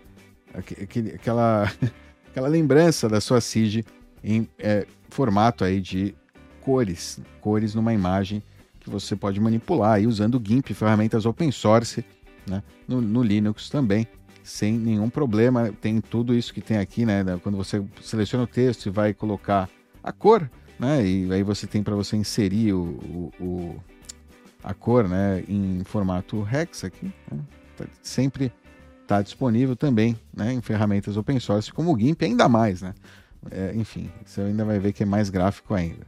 aquele, 0.54 1.12
aquela 1.12 1.70
aquela 2.28 2.48
lembrança 2.48 3.08
da 3.08 3.20
sua 3.20 3.40
CIG 3.40 3.84
em 4.22 4.48
é, 4.58 4.86
formato 5.08 5.64
aí 5.64 5.80
de 5.80 6.14
cores, 6.60 7.20
cores 7.40 7.74
numa 7.74 7.92
imagem 7.92 8.42
que 8.78 8.88
você 8.88 9.14
pode 9.14 9.40
manipular 9.40 10.00
usando 10.00 10.42
GIMP, 10.42 10.72
ferramentas 10.72 11.26
open 11.26 11.50
source, 11.52 12.04
né? 12.46 12.62
no, 12.88 13.00
no 13.00 13.22
Linux 13.22 13.68
também, 13.68 14.06
sem 14.50 14.76
nenhum 14.76 15.08
problema. 15.08 15.72
Tem 15.80 16.00
tudo 16.00 16.34
isso 16.34 16.52
que 16.52 16.60
tem 16.60 16.78
aqui, 16.78 17.06
né? 17.06 17.24
Quando 17.42 17.56
você 17.56 17.82
seleciona 18.02 18.44
o 18.44 18.46
texto 18.46 18.86
e 18.86 18.90
vai 18.90 19.14
colocar 19.14 19.70
a 20.02 20.12
cor, 20.12 20.50
né? 20.78 21.06
E 21.06 21.32
aí 21.32 21.42
você 21.42 21.66
tem 21.66 21.82
para 21.82 21.94
você 21.94 22.16
inserir 22.16 22.72
o, 22.72 22.82
o, 22.82 23.44
o, 23.44 23.84
a 24.64 24.74
cor, 24.74 25.08
né? 25.08 25.44
Em 25.48 25.82
formato 25.84 26.46
hex 26.52 26.84
aqui, 26.84 27.12
né? 27.30 27.38
Tá 27.76 27.84
sempre 28.02 28.52
está 29.02 29.22
disponível 29.22 29.74
também 29.74 30.16
né, 30.32 30.52
em 30.52 30.60
ferramentas 30.60 31.16
open 31.16 31.40
source 31.40 31.72
como 31.72 31.92
o 31.92 31.98
GIMP, 31.98 32.22
ainda 32.22 32.48
mais, 32.48 32.80
né? 32.80 32.94
É, 33.50 33.72
enfim, 33.74 34.08
você 34.24 34.40
ainda 34.40 34.64
vai 34.64 34.78
ver 34.78 34.92
que 34.92 35.02
é 35.02 35.06
mais 35.06 35.30
gráfico 35.30 35.74
ainda. 35.74 36.06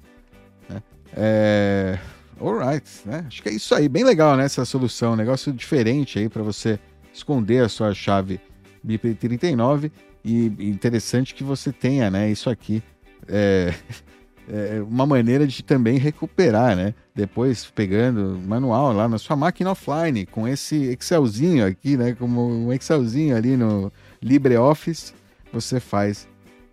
Né? 0.68 0.82
É... 1.16 1.98
Alright, 2.40 2.88
né? 3.04 3.24
Acho 3.26 3.42
que 3.42 3.48
é 3.48 3.52
isso 3.52 3.74
aí, 3.74 3.88
bem 3.88 4.04
legal, 4.04 4.36
né? 4.36 4.44
Essa 4.44 4.64
solução, 4.64 5.14
um 5.14 5.16
negócio 5.16 5.52
diferente 5.52 6.18
aí 6.18 6.28
para 6.28 6.42
você 6.42 6.78
esconder 7.12 7.64
a 7.64 7.68
sua 7.68 7.94
chave 7.94 8.40
BIP39 8.86 9.90
e 10.24 10.46
interessante 10.60 11.34
que 11.34 11.44
você 11.44 11.72
tenha, 11.72 12.10
né? 12.10 12.30
Isso 12.30 12.48
aqui. 12.48 12.82
É... 13.28 13.74
é, 14.48 14.82
uma 14.82 15.06
maneira 15.06 15.46
de 15.46 15.62
também 15.62 15.98
recuperar, 15.98 16.76
né? 16.76 16.94
Depois 17.14 17.64
pegando 17.66 18.40
manual 18.46 18.92
lá 18.92 19.08
na 19.08 19.18
sua 19.18 19.36
máquina 19.36 19.70
offline, 19.70 20.26
com 20.26 20.48
esse 20.48 20.76
Excelzinho 20.86 21.66
aqui, 21.66 21.96
né? 21.96 22.14
Como 22.14 22.66
um 22.66 22.72
Excelzinho 22.72 23.36
ali 23.36 23.56
no 23.56 23.92
LibreOffice, 24.22 25.12
você 25.52 25.78
faz 25.78 26.28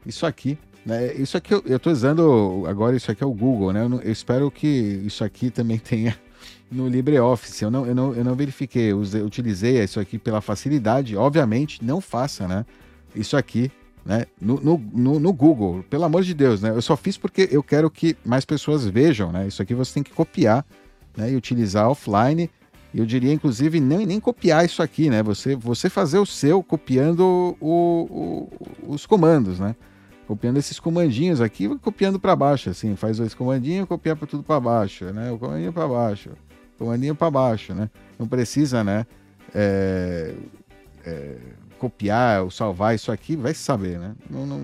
isso 0.05 0.25
aqui. 0.25 0.57
Né? 0.85 1.13
Isso 1.13 1.37
aqui 1.37 1.53
eu 1.53 1.77
estou 1.77 1.91
usando 1.91 2.63
agora, 2.67 2.95
isso 2.95 3.11
aqui 3.11 3.23
é 3.23 3.27
o 3.27 3.33
Google, 3.33 3.73
né? 3.73 3.83
Eu, 3.83 4.01
eu, 4.01 4.11
espero 4.11 4.49
que 4.49 4.67
isso 5.05 5.23
aqui 5.23 5.49
também 5.49 5.77
tenha 5.79 6.17
no 6.71 6.87
LibreOffice. 6.87 7.63
Eu 7.63 7.71
não, 7.71 7.85
eu 7.85 7.95
não, 7.95 8.13
eu 8.13 8.23
não 8.23 8.35
verifiquei, 8.35 8.91
eu 8.91 8.99
utilizei 9.25 9.83
isso 9.83 9.99
aqui 9.99 10.17
pela 10.17 10.41
facilidade. 10.41 11.15
Obviamente, 11.15 11.83
não 11.83 11.99
faça, 12.01 12.47
né? 12.47 12.65
Isso 13.15 13.35
aqui 13.35 13.71
né? 14.05 14.25
No, 14.41 14.59
no, 14.59 14.77
no, 14.91 15.19
no, 15.19 15.33
Google, 15.33 15.83
pelo 15.89 16.03
amor 16.03 16.23
de 16.23 16.33
Deus, 16.33 16.61
né? 16.61 16.71
Eu 16.71 16.81
só 16.81 16.97
fiz 16.97 17.17
porque 17.17 17.47
eu 17.51 17.61
quero 17.61 17.89
que 17.89 18.17
mais 18.25 18.45
pessoas 18.45 18.85
vejam, 18.85 19.31
né? 19.31 19.47
Isso 19.47 19.61
aqui 19.61 19.75
você 19.75 19.93
tem 19.93 20.03
que 20.03 20.11
copiar 20.11 20.65
né? 21.15 21.31
e 21.31 21.35
utilizar 21.35 21.87
offline. 21.87 22.49
Eu 22.93 23.05
diria, 23.05 23.31
inclusive, 23.31 23.79
nem, 23.79 24.05
nem 24.05 24.19
copiar 24.19 24.65
isso 24.65 24.81
aqui, 24.81 25.09
né? 25.09 25.21
Você, 25.21 25.55
você 25.55 25.89
fazer 25.89 26.17
o 26.17 26.25
seu 26.25 26.63
copiando 26.63 27.55
o, 27.61 28.49
o, 28.89 28.93
os 28.93 29.05
comandos, 29.05 29.59
né? 29.59 29.75
Copiando 30.29 30.57
esses 30.57 30.79
comandinhos 30.79 31.41
aqui, 31.41 31.67
copiando 31.79 32.19
para 32.19 32.35
baixo, 32.35 32.69
assim, 32.69 32.95
faz 32.95 33.17
esse 33.17 33.35
comandinho, 33.35 33.87
copiar 33.87 34.15
para 34.15 34.27
tudo 34.27 34.43
para 34.43 34.59
baixo, 34.59 35.05
né? 35.05 35.31
O 35.31 35.39
comandinho 35.39 35.73
para 35.73 35.87
baixo, 35.87 36.29
comandinho 36.77 37.15
para 37.15 37.31
baixo, 37.31 37.73
né? 37.73 37.89
Não 38.19 38.27
precisa, 38.27 38.83
né? 38.83 39.07
É, 39.55 40.35
é, 41.03 41.37
copiar 41.79 42.43
ou 42.43 42.51
salvar 42.51 42.93
isso 42.93 43.11
aqui, 43.11 43.35
vai 43.35 43.55
saber, 43.55 43.97
né? 43.97 44.13
Não, 44.29 44.45
não, 44.45 44.59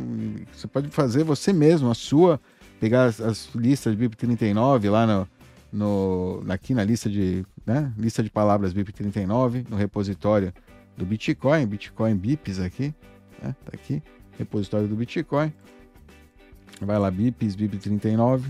você 0.54 0.68
pode 0.68 0.88
fazer 0.90 1.24
você 1.24 1.52
mesmo, 1.52 1.90
a 1.90 1.96
sua, 1.96 2.40
pegar 2.80 3.06
as, 3.06 3.20
as 3.20 3.50
listas 3.56 3.96
BIP39 3.96 4.88
lá 4.92 5.08
no, 5.08 5.28
no, 5.74 6.44
aqui 6.48 6.76
na 6.76 6.84
lista 6.84 7.10
de, 7.10 7.44
né? 7.66 7.92
lista 7.98 8.22
de 8.22 8.30
palavras 8.30 8.72
BIP39, 8.72 9.68
no 9.68 9.76
repositório 9.76 10.54
do 10.96 11.08
Bitcoin, 11.08 11.66
Bitcoin 11.66 12.16
Bips 12.16 12.60
aqui, 12.60 12.94
né? 13.42 13.56
Tá 13.66 13.72
aqui, 13.74 14.04
repositório 14.38 14.88
do 14.88 14.96
Bitcoin. 14.96 15.52
Vai 16.82 17.00
lá, 17.00 17.10
Bips, 17.10 17.56
BIP39, 17.56 18.44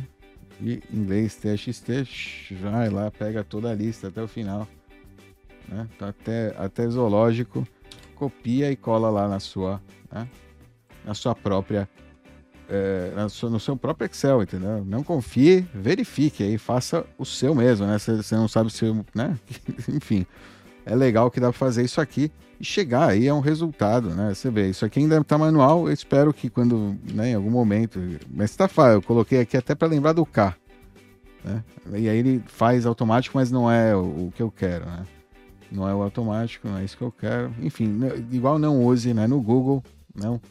e 0.62 0.82
inglês 0.92 1.36
TXT, 1.36 2.56
vai 2.62 2.90
lá, 2.90 3.12
pega 3.12 3.44
toda 3.44 3.70
a 3.70 3.74
lista 3.74 4.08
até 4.08 4.22
o 4.22 4.28
final. 4.28 4.68
Né? 5.68 5.88
Tá 5.98 6.10
até, 6.10 6.56
até 6.58 6.88
zoológico 6.88 7.68
copia 8.16 8.72
e 8.72 8.76
cola 8.76 9.10
lá 9.10 9.28
na 9.28 9.40
sua, 9.40 9.82
né? 10.12 10.28
na 11.04 11.14
sua 11.14 11.36
própria, 11.36 11.88
é, 12.70 13.12
na 13.16 13.30
sua, 13.30 13.50
no 13.50 13.60
seu 13.60 13.76
próprio 13.76 14.06
Excel, 14.06 14.42
entendeu? 14.42 14.84
Não 14.86 15.04
confie, 15.04 15.68
verifique 15.74 16.44
aí, 16.44 16.58
faça 16.58 17.06
o 17.18 17.26
seu 17.26 17.54
mesmo, 17.54 17.86
né? 17.86 18.00
Você 18.00 18.36
não 18.36 18.48
sabe 18.48 18.72
se, 18.72 18.86
né? 19.14 19.38
Enfim, 19.90 20.26
é 20.86 20.96
legal 20.96 21.30
que 21.30 21.40
dá 21.40 21.50
para 21.50 21.60
fazer 21.60 21.84
isso 21.84 22.00
aqui 22.00 22.32
e 22.60 22.64
chegar 22.64 23.10
aí 23.10 23.28
a 23.28 23.36
um 23.36 23.40
resultado, 23.40 24.10
né? 24.10 24.34
Você 24.34 24.50
vê, 24.50 24.70
isso 24.70 24.86
aqui 24.86 25.00
ainda 25.00 25.24
tá 25.24 25.38
manual, 25.38 25.88
eu 25.88 25.94
espero 25.94 26.34
que 26.34 26.50
quando, 26.50 26.98
né, 27.14 27.32
em 27.32 27.36
algum 27.36 27.50
momento, 27.50 28.00
mas 28.30 28.56
tá 28.56 28.68
fácil, 28.68 28.98
eu 28.98 29.02
coloquei 29.02 29.40
aqui 29.40 29.58
até 29.58 29.76
para 29.76 29.88
lembrar 29.88 30.14
do 30.14 30.26
K. 30.26 30.56
Né? 31.44 31.64
E 31.94 32.10
aí 32.10 32.18
ele 32.18 32.44
faz 32.48 32.86
automático, 32.86 33.38
mas 33.38 33.52
não 33.52 33.70
é 33.70 33.96
o, 33.96 34.32
que 34.36 34.42
eu 34.42 34.50
quero, 34.50 34.86
né? 34.86 35.06
Não 35.72 35.88
é 35.88 35.94
o 35.94 36.02
automático, 36.02 36.68
não 36.68 36.78
é 36.78 36.84
isso 36.84 36.98
que 36.98 37.04
eu 37.04 37.12
quero. 37.12 37.54
Enfim, 37.62 38.00
igual 38.32 38.58
não 38.58 38.84
use 38.84 39.14
né, 39.14 39.28
no 39.28 39.42
Google, 39.42 39.84
não. 40.14 40.42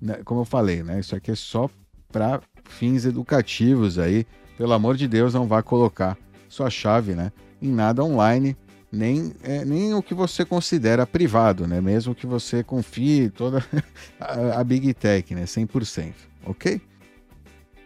Né, 0.00 0.20
como 0.24 0.40
eu 0.40 0.44
falei, 0.44 0.82
né? 0.82 1.00
Isso 1.00 1.14
aqui 1.14 1.30
é 1.30 1.34
só 1.34 1.70
para 2.12 2.40
fins 2.64 3.04
educativos 3.04 3.98
aí. 3.98 4.26
Pelo 4.58 4.72
amor 4.72 4.96
de 4.96 5.06
Deus, 5.06 5.34
não 5.34 5.46
vá 5.46 5.62
colocar 5.62 6.18
sua 6.48 6.68
chave, 6.68 7.14
né? 7.14 7.32
Em 7.60 7.70
nada 7.70 8.02
online, 8.02 8.56
nem, 8.96 9.32
é, 9.42 9.64
nem 9.64 9.94
o 9.94 10.02
que 10.02 10.14
você 10.14 10.44
considera 10.44 11.06
privado, 11.06 11.66
né? 11.66 11.80
Mesmo 11.80 12.14
que 12.14 12.26
você 12.26 12.64
confie 12.64 13.30
toda 13.30 13.64
a, 14.18 14.60
a 14.60 14.64
Big 14.64 14.92
Tech, 14.94 15.34
né? 15.34 15.44
100%, 15.44 16.12
ok? 16.44 16.80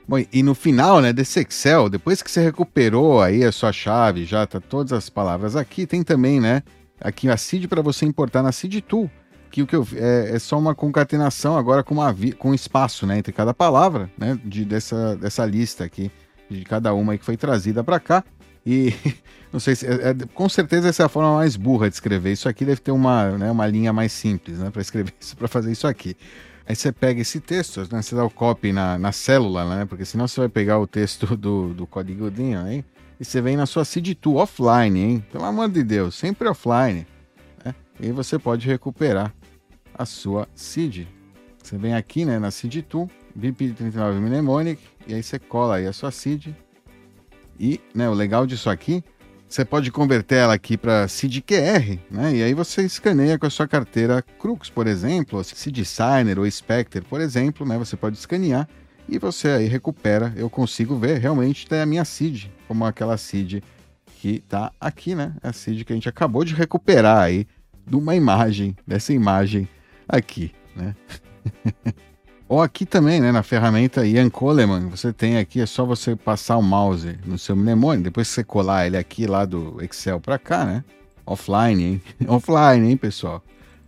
Bom, 0.07 0.19
e 0.33 0.43
no 0.43 0.57
final, 0.57 1.01
né, 1.01 1.13
desse 1.13 1.39
Excel, 1.39 1.89
depois 1.89 2.21
que 2.21 2.31
você 2.31 2.43
recuperou 2.43 3.23
aí 3.23 3.45
a 3.45 3.53
sua 3.53 3.73
chave, 3.73 4.25
já 4.25 4.45
tá 4.45 4.61
todas 4.61 4.93
as 4.93 5.09
palavras 5.09 5.55
aqui, 5.55 5.87
tem 5.87 6.03
também, 6.03 6.41
né, 6.41 6.65
aqui 7.01 7.29
a 7.29 7.37
seed 7.37 7.69
para 7.69 7.81
você 7.81 8.07
importar 8.07 8.43
na 8.43 8.51
seed 8.51 8.81
tool, 8.81 9.09
que 9.53 9.63
o 9.63 9.67
que 9.69 9.77
eu 9.77 9.87
é, 9.95 10.35
é 10.35 10.39
só 10.41 10.59
uma 10.59 10.75
concatenação 10.75 11.57
agora 11.57 11.85
com 11.85 11.95
uma 11.95 12.13
com 12.39 12.53
espaço, 12.53 13.07
né, 13.07 13.19
entre 13.19 13.33
cada 13.33 13.55
palavra, 13.55 14.11
né, 14.19 14.37
de 14.45 14.65
dessa 14.65 15.15
dessa 15.15 15.45
lista 15.47 15.85
aqui 15.85 16.11
de 16.51 16.65
cada 16.65 16.93
uma 16.93 17.17
que 17.17 17.25
foi 17.25 17.37
trazida 17.37 17.85
para 17.85 18.01
cá. 18.01 18.25
E 18.65 18.95
não 19.53 19.61
sei 19.61 19.75
se 19.75 19.87
é, 19.87 20.11
é, 20.11 20.15
com 20.35 20.49
certeza 20.49 20.89
essa 20.89 21.03
é 21.03 21.07
a 21.07 21.09
forma 21.09 21.37
mais 21.37 21.57
burra 21.57 21.89
de 21.89 21.95
escrever. 21.95 22.33
Isso 22.33 22.49
aqui 22.49 22.65
deve 22.65 22.81
ter 22.81 22.91
uma, 22.91 23.31
né, 23.39 23.51
uma 23.51 23.67
linha 23.67 23.93
mais 23.93 24.13
simples, 24.13 24.59
né, 24.59 24.71
para 24.71 24.83
escrever 24.83 25.13
isso, 25.21 25.37
para 25.37 25.49
fazer 25.49 25.73
isso 25.73 25.87
aqui. 25.87 26.17
Aí 26.67 26.77
você 26.77 26.93
pega 26.93 27.21
esse 27.21 27.41
texto, 27.41 27.81
né? 27.91 28.01
Você 28.01 28.15
dá 28.15 28.25
o 28.25 28.31
copy 28.31 28.73
na, 28.73 28.97
na 28.97 29.11
célula, 29.11 29.65
né? 29.65 29.85
Porque 29.87 30.05
senão 30.05 30.29
você 30.29 30.39
vai 30.39 30.49
pegar 30.49 30.79
o 30.79 30.87
texto 30.87 31.35
do, 31.37 31.75
do 31.75 31.85
códigozinho 31.85 32.61
aí 32.61 32.85
e 33.21 33.25
você 33.25 33.41
vem 33.43 33.55
na 33.55 33.67
sua 33.67 33.83
seed2 33.83 34.37
offline, 34.37 34.99
hein? 34.99 35.25
Pelo 35.31 35.45
amor 35.45 35.69
de 35.69 35.83
Deus, 35.83 36.15
sempre 36.15 36.49
offline. 36.49 37.07
Né? 37.63 37.75
E 38.01 38.11
você 38.13 38.39
pode 38.39 38.67
recuperar 38.67 39.35
a 39.93 40.07
sua 40.07 40.49
seed. 40.55 41.07
Você 41.63 41.77
vem 41.77 41.95
aqui, 41.95 42.25
né, 42.25 42.39
na 42.39 42.49
seed2, 42.49 43.11
BIP39 43.39 44.15
Mnemonic, 44.15 44.81
e 45.07 45.13
aí 45.13 45.23
você 45.23 45.39
cola 45.39 45.77
aí 45.77 45.87
a 45.87 45.93
sua 45.93 46.11
seed. 46.11 46.55
E, 47.61 47.79
né, 47.95 48.09
o 48.09 48.15
legal 48.15 48.47
disso 48.47 48.71
aqui 48.71 49.05
você 49.51 49.65
pode 49.65 49.91
converter 49.91 50.37
ela 50.37 50.55
aqui 50.55 50.77
para 50.77 51.07
QR, 51.09 51.99
né? 52.09 52.37
E 52.37 52.43
aí 52.45 52.55
você 52.55 52.83
escaneia 52.83 53.37
com 53.37 53.47
a 53.47 53.51
sua 53.51 53.67
carteira 53.67 54.23
Crux, 54.23 54.71
por 54.71 54.87
exemplo, 54.87 55.39
ou 55.39 55.45
Signer 55.45 56.39
ou 56.39 56.49
Spectre, 56.49 57.03
por 57.03 57.21
exemplo, 57.21 57.67
né? 57.67 57.77
Você 57.77 57.97
pode 57.97 58.17
escanear 58.17 58.69
e 59.09 59.19
você 59.19 59.49
aí 59.49 59.67
recupera. 59.67 60.33
Eu 60.37 60.49
consigo 60.49 60.97
ver 60.97 61.19
realmente 61.19 61.67
tem 61.67 61.81
a 61.81 61.87
minha 61.87 62.05
CID, 62.05 62.49
como 62.69 62.85
aquela 62.85 63.17
CID 63.17 63.61
que 64.21 64.37
está 64.37 64.71
aqui, 64.81 65.17
né? 65.17 65.35
A 65.43 65.53
CID 65.53 65.85
que 65.85 65.93
a 65.93 65.97
gente 65.97 66.09
acabou 66.09 66.45
de 66.45 66.55
recuperar 66.55 67.19
aí 67.25 67.45
de 67.85 67.97
uma 67.97 68.15
imagem, 68.15 68.77
dessa 68.87 69.13
imagem 69.13 69.69
aqui, 70.09 70.53
né? 70.77 70.95
Ou 72.51 72.61
aqui 72.61 72.85
também, 72.85 73.21
né, 73.21 73.31
na 73.31 73.45
ferramenta 73.45 74.05
Ian 74.05 74.29
Coleman, 74.29 74.89
você 74.89 75.13
tem 75.13 75.39
aqui, 75.39 75.61
é 75.61 75.67
só 75.67 75.85
você 75.85 76.17
passar 76.17 76.57
o 76.57 76.63
mouse 76.63 77.17
no 77.25 77.39
seu 77.39 77.55
mnemônio, 77.55 78.03
depois 78.03 78.27
você 78.27 78.43
colar 78.43 78.89
ele 78.89 78.97
aqui 78.97 79.25
lá 79.25 79.45
do 79.45 79.81
Excel 79.81 80.19
para 80.19 80.37
cá, 80.37 80.65
né? 80.65 80.83
Offline, 81.25 81.81
hein? 81.81 82.03
Offline, 82.27 82.91
hein, 82.91 82.97
pessoal? 82.97 83.41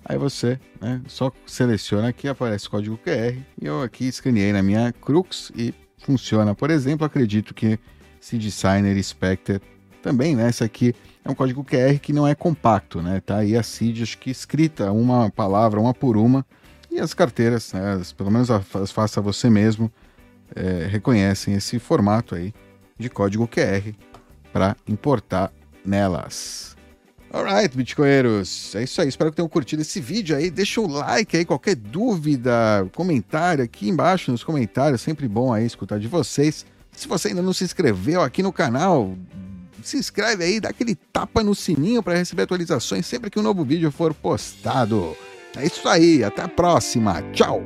Aí 0.05 0.17
você 0.17 0.61
né, 0.81 1.01
só 1.09 1.33
seleciona 1.45 2.11
aqui, 2.11 2.29
aparece 2.29 2.69
o 2.69 2.71
código 2.71 2.97
QR 3.05 3.37
e 3.61 3.67
eu 3.67 3.83
aqui 3.83 4.07
escaneei 4.07 4.53
na 4.53 4.63
minha 4.63 4.93
Crux 4.93 5.51
e 5.57 5.75
funciona. 5.99 6.55
Por 6.55 6.71
exemplo, 6.71 7.05
acredito 7.05 7.53
que 7.53 7.81
se 8.21 8.39
Designer 8.39 9.03
Spectre 9.03 9.61
também, 10.01 10.37
né? 10.37 10.51
Esse 10.51 10.63
aqui 10.63 10.95
é 11.25 11.29
um 11.29 11.35
código 11.35 11.65
QR 11.65 11.99
que 11.99 12.13
não 12.13 12.29
é 12.29 12.35
compacto, 12.37 13.03
né? 13.03 13.21
Tá 13.27 13.39
aí 13.39 13.57
a 13.57 13.63
CID, 13.65 14.05
acho 14.05 14.19
que 14.19 14.31
escrita 14.31 14.93
uma 14.93 15.29
palavra, 15.33 15.81
uma 15.81 15.93
por 15.93 16.17
uma, 16.17 16.47
e 16.93 17.01
as 17.01 17.15
carteiras, 17.15 17.73
né, 17.73 17.95
as, 17.95 18.13
pelo 18.13 18.31
menos 18.31 18.51
as 18.51 18.91
faça 18.91 19.21
você 19.21 19.49
mesmo, 19.49 19.91
é, 20.55 20.87
reconhecem 20.87 21.55
esse 21.55 21.79
formato 21.79 22.35
aí 22.35 22.53
de 22.99 23.09
código 23.09 23.49
QR 23.49 23.95
para 24.53 24.77
importar 24.87 25.53
nelas. 25.85 26.77
Alright, 27.33 27.75
Bitcoinheiros, 27.75 28.75
é 28.75 28.83
isso 28.83 29.01
aí. 29.01 29.09
Espero 29.09 29.31
que 29.31 29.37
tenham 29.37 29.49
curtido 29.49 29.81
esse 29.81 29.99
vídeo 30.03 30.37
aí. 30.37 30.51
Deixa 30.51 30.83
o 30.83 30.87
like 30.87 31.35
aí, 31.35 31.47
qualquer 31.47 31.75
dúvida, 31.75 32.87
comentário 32.93 33.65
aqui 33.65 33.89
embaixo 33.89 34.31
nos 34.31 34.45
comentários. 34.45 35.01
Sempre 35.01 35.27
bom 35.27 35.51
aí 35.51 35.65
escutar 35.65 35.99
de 35.99 36.07
vocês. 36.09 36.67
Se 36.91 37.09
você 37.09 37.29
ainda 37.29 37.41
não 37.41 37.55
se 37.55 37.65
inscreveu 37.65 38.21
aqui 38.21 38.43
no 38.43 38.53
canal, 38.53 39.17
se 39.83 39.97
inscreve 39.97 40.45
aí, 40.45 40.61
dá 40.61 40.69
aquele 40.69 40.95
tapa 40.95 41.43
no 41.43 41.55
sininho 41.55 42.03
para 42.03 42.17
receber 42.17 42.43
atualizações 42.43 43.07
sempre 43.07 43.31
que 43.31 43.39
um 43.39 43.43
novo 43.43 43.65
vídeo 43.65 43.91
for 43.91 44.13
postado. 44.13 45.17
É 45.57 45.67
isso 45.67 45.87
aí, 45.89 46.25
até 46.25 46.43
a 46.43 46.49
próxima. 46.49 47.23
Tchau! 47.33 47.63